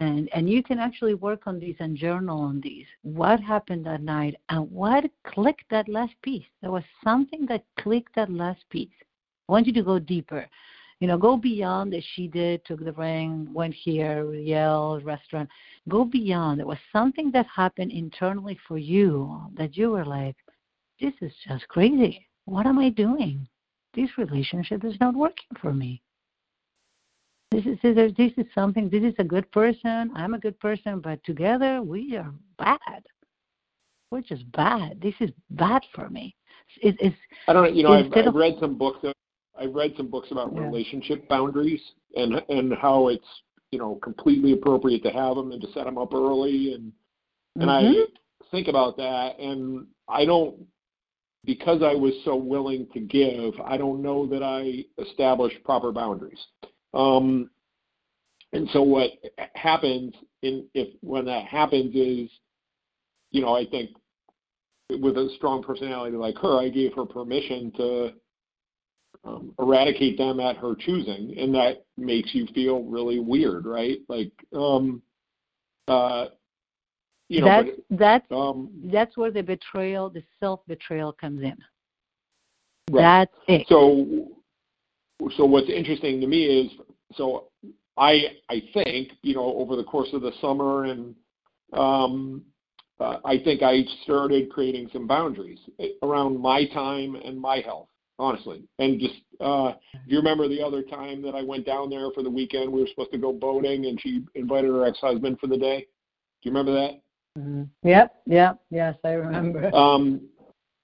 [0.00, 2.86] and and you can actually work on these and journal on these.
[3.02, 6.46] What happened that night and what clicked that last piece?
[6.62, 8.88] There was something that clicked that last piece.
[9.48, 10.48] I want you to go deeper
[11.00, 15.48] you know, go beyond as she did, took the ring, went here, yelled, restaurant.
[15.88, 16.60] Go beyond.
[16.60, 20.36] There was something that happened internally for you that you were like,
[21.00, 22.26] this is just crazy.
[22.44, 23.46] What am I doing?
[23.94, 26.02] This relationship is not working for me.
[27.50, 28.88] this is this is, this is something.
[28.88, 30.10] This is a good person.
[30.14, 33.02] I'm a good person, but together we are bad.
[34.10, 35.00] We're just bad.
[35.00, 36.34] This is bad for me.
[36.82, 37.16] It, it's
[37.48, 37.74] I don't.
[37.74, 39.04] You know, I've, I've read some books.
[39.58, 40.62] I've read some books about Yeah.
[40.62, 41.80] relationship boundaries
[42.16, 43.26] and and how it's
[43.72, 46.92] you know completely appropriate to have them and to set them up early and
[47.56, 48.06] and Mhm.
[48.06, 50.66] I think about that and I don't
[51.44, 53.54] because I was so willing to give.
[53.64, 56.38] I don't know that I established proper boundaries.
[56.92, 57.50] Um,
[58.52, 59.10] and so what
[59.54, 60.12] happens
[60.42, 62.30] in if when that happens is,
[63.30, 63.90] you know, I think
[64.90, 68.12] with a strong personality like her, I gave her permission to
[69.24, 73.98] um, eradicate them at her choosing, and that makes you feel really weird, right?
[74.08, 75.02] Like, um,
[75.86, 76.26] uh,
[77.30, 81.56] you know, that's that's um, that's where the betrayal, the self betrayal comes in.
[82.90, 83.02] right.
[83.02, 83.66] That's it.
[83.68, 84.26] So,
[85.36, 86.72] so what's interesting to me is,
[87.14, 87.44] so
[87.96, 91.14] I I think you know over the course of the summer and
[91.72, 92.42] um,
[92.98, 95.60] uh, I think I started creating some boundaries
[96.02, 97.86] around my time and my health,
[98.18, 98.64] honestly.
[98.80, 102.24] And just uh, if you remember the other time that I went down there for
[102.24, 105.56] the weekend, we were supposed to go boating, and she invited her ex-husband for the
[105.56, 105.86] day.
[106.42, 107.00] Do you remember that?
[107.38, 107.68] Mhm.
[107.84, 109.70] Yep, yep, yes, I remember.
[109.74, 110.28] Um,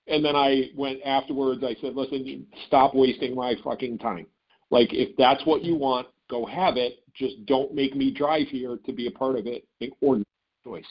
[0.08, 1.64] and then I went afterwards.
[1.64, 4.26] I said, "Listen, stop wasting my fucking time.
[4.70, 7.00] Like, if that's what you want, go have it.
[7.14, 9.66] Just don't make me drive here to be a part of it
[10.00, 10.22] or
[10.62, 10.86] choice."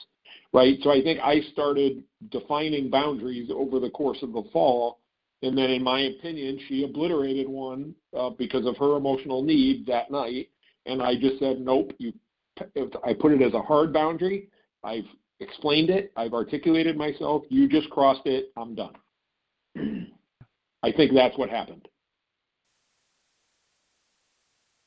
[0.52, 0.78] Right.
[0.82, 5.00] So I think I started defining boundaries over the course of the fall,
[5.42, 10.12] and then, in my opinion, she obliterated one uh, because of her emotional need that
[10.12, 10.50] night.
[10.86, 11.94] And I just said, "Nope.
[12.00, 12.12] You."
[13.06, 14.50] I put it as a hard boundary.
[14.84, 15.04] I've
[15.40, 16.12] explained it.
[16.16, 17.44] I've articulated myself.
[17.50, 18.52] You just crossed it.
[18.58, 18.94] I'm done.
[20.84, 21.88] I think that's what happened.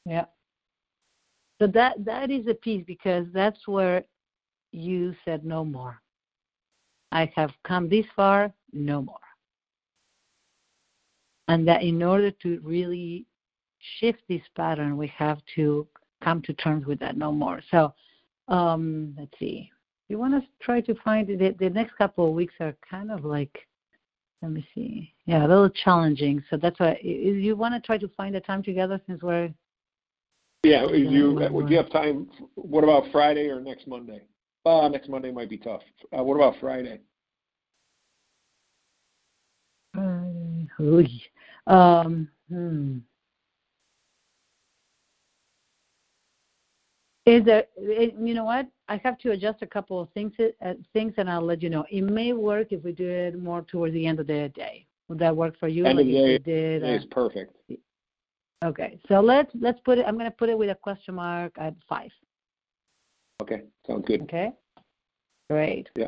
[0.05, 0.27] Yeah.
[1.61, 4.05] So that that is a piece because that's where
[4.73, 6.01] you said no more.
[7.11, 9.17] I have come this far, no more.
[11.49, 13.27] And that in order to really
[13.99, 15.87] shift this pattern, we have to
[16.23, 17.61] come to terms with that no more.
[17.71, 17.95] So
[18.49, 19.71] um, let's see.
[20.09, 23.25] You want to try to find the, the next couple of weeks are kind of
[23.25, 23.67] like,
[24.41, 25.13] let me see.
[25.27, 26.43] Yeah, a little challenging.
[26.49, 29.53] So that's why you want to try to find a time together since we're
[30.63, 32.29] Yeah, you Yeah, would you have time?
[32.55, 34.23] What about Friday or next Monday?
[34.65, 35.83] Uh, next Monday might be tough.
[36.17, 37.01] Uh, what about Friday?
[41.67, 42.99] Um, hmm.
[47.27, 47.65] Is there?
[47.79, 48.69] You know what?
[48.89, 50.33] I have to adjust a couple of things.
[50.41, 51.85] Uh, things, and I'll let you know.
[51.91, 54.87] It may work if we do it more towards the end of the day.
[55.09, 55.85] Would that work for you?
[55.85, 57.57] End of the day Today uh, is perfect.
[58.65, 58.99] okay.
[59.09, 60.07] So let's let's put it.
[60.07, 62.11] I'm going to put it with a question mark at five.
[63.43, 64.23] Okay, sounds good.
[64.23, 64.53] Okay.
[65.51, 65.89] Great.
[65.95, 66.07] Yeah.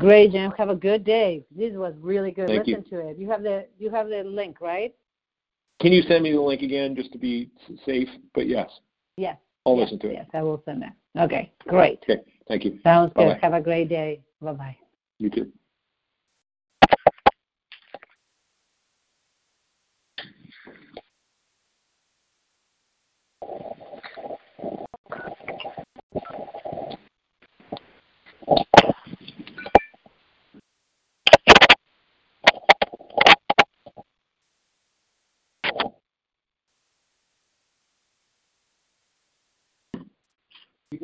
[0.00, 0.52] Great, Jim.
[0.58, 1.44] Have a good day.
[1.56, 2.48] This was really good.
[2.48, 2.76] Thank you.
[2.76, 3.18] Listen to it.
[3.18, 4.94] You have the you have the link, right?
[5.80, 7.50] Can you send me the link again just to be
[7.84, 8.08] safe?
[8.34, 8.68] But yes,
[9.16, 9.36] Yes.
[9.66, 10.12] I'll yes, listen to it.
[10.14, 10.94] Yes, I will send that.
[11.18, 12.00] Okay, great.
[12.02, 12.78] Okay, thank you.
[12.82, 13.28] Sounds good.
[13.28, 13.38] Bye-bye.
[13.42, 14.20] Have a great day.
[14.40, 14.76] Bye bye.
[15.18, 15.52] You too.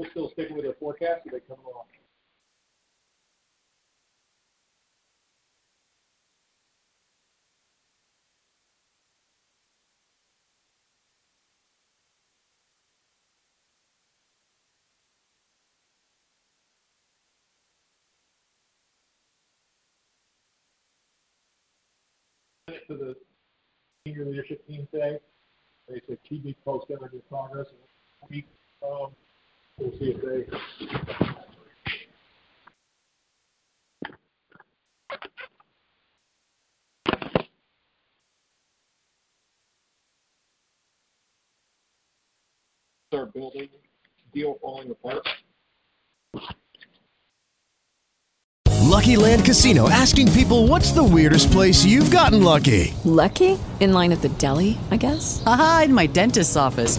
[0.01, 1.85] People still sticking with their forecast, or they coming along?
[22.89, 23.15] to the
[24.07, 25.19] senior leadership team today.
[25.89, 27.67] They said keep me posted on your progress.
[28.31, 28.49] Week,
[28.83, 29.11] um,
[29.81, 30.47] we'll see if they.
[43.13, 43.69] Start building,
[44.33, 45.27] deal falling apart.
[48.91, 52.93] Lucky Land Casino asking people what's the weirdest place you've gotten lucky?
[53.05, 53.59] Lucky?
[53.81, 55.43] In line at the deli, I guess?
[55.47, 56.99] Aha, in my dentist's office.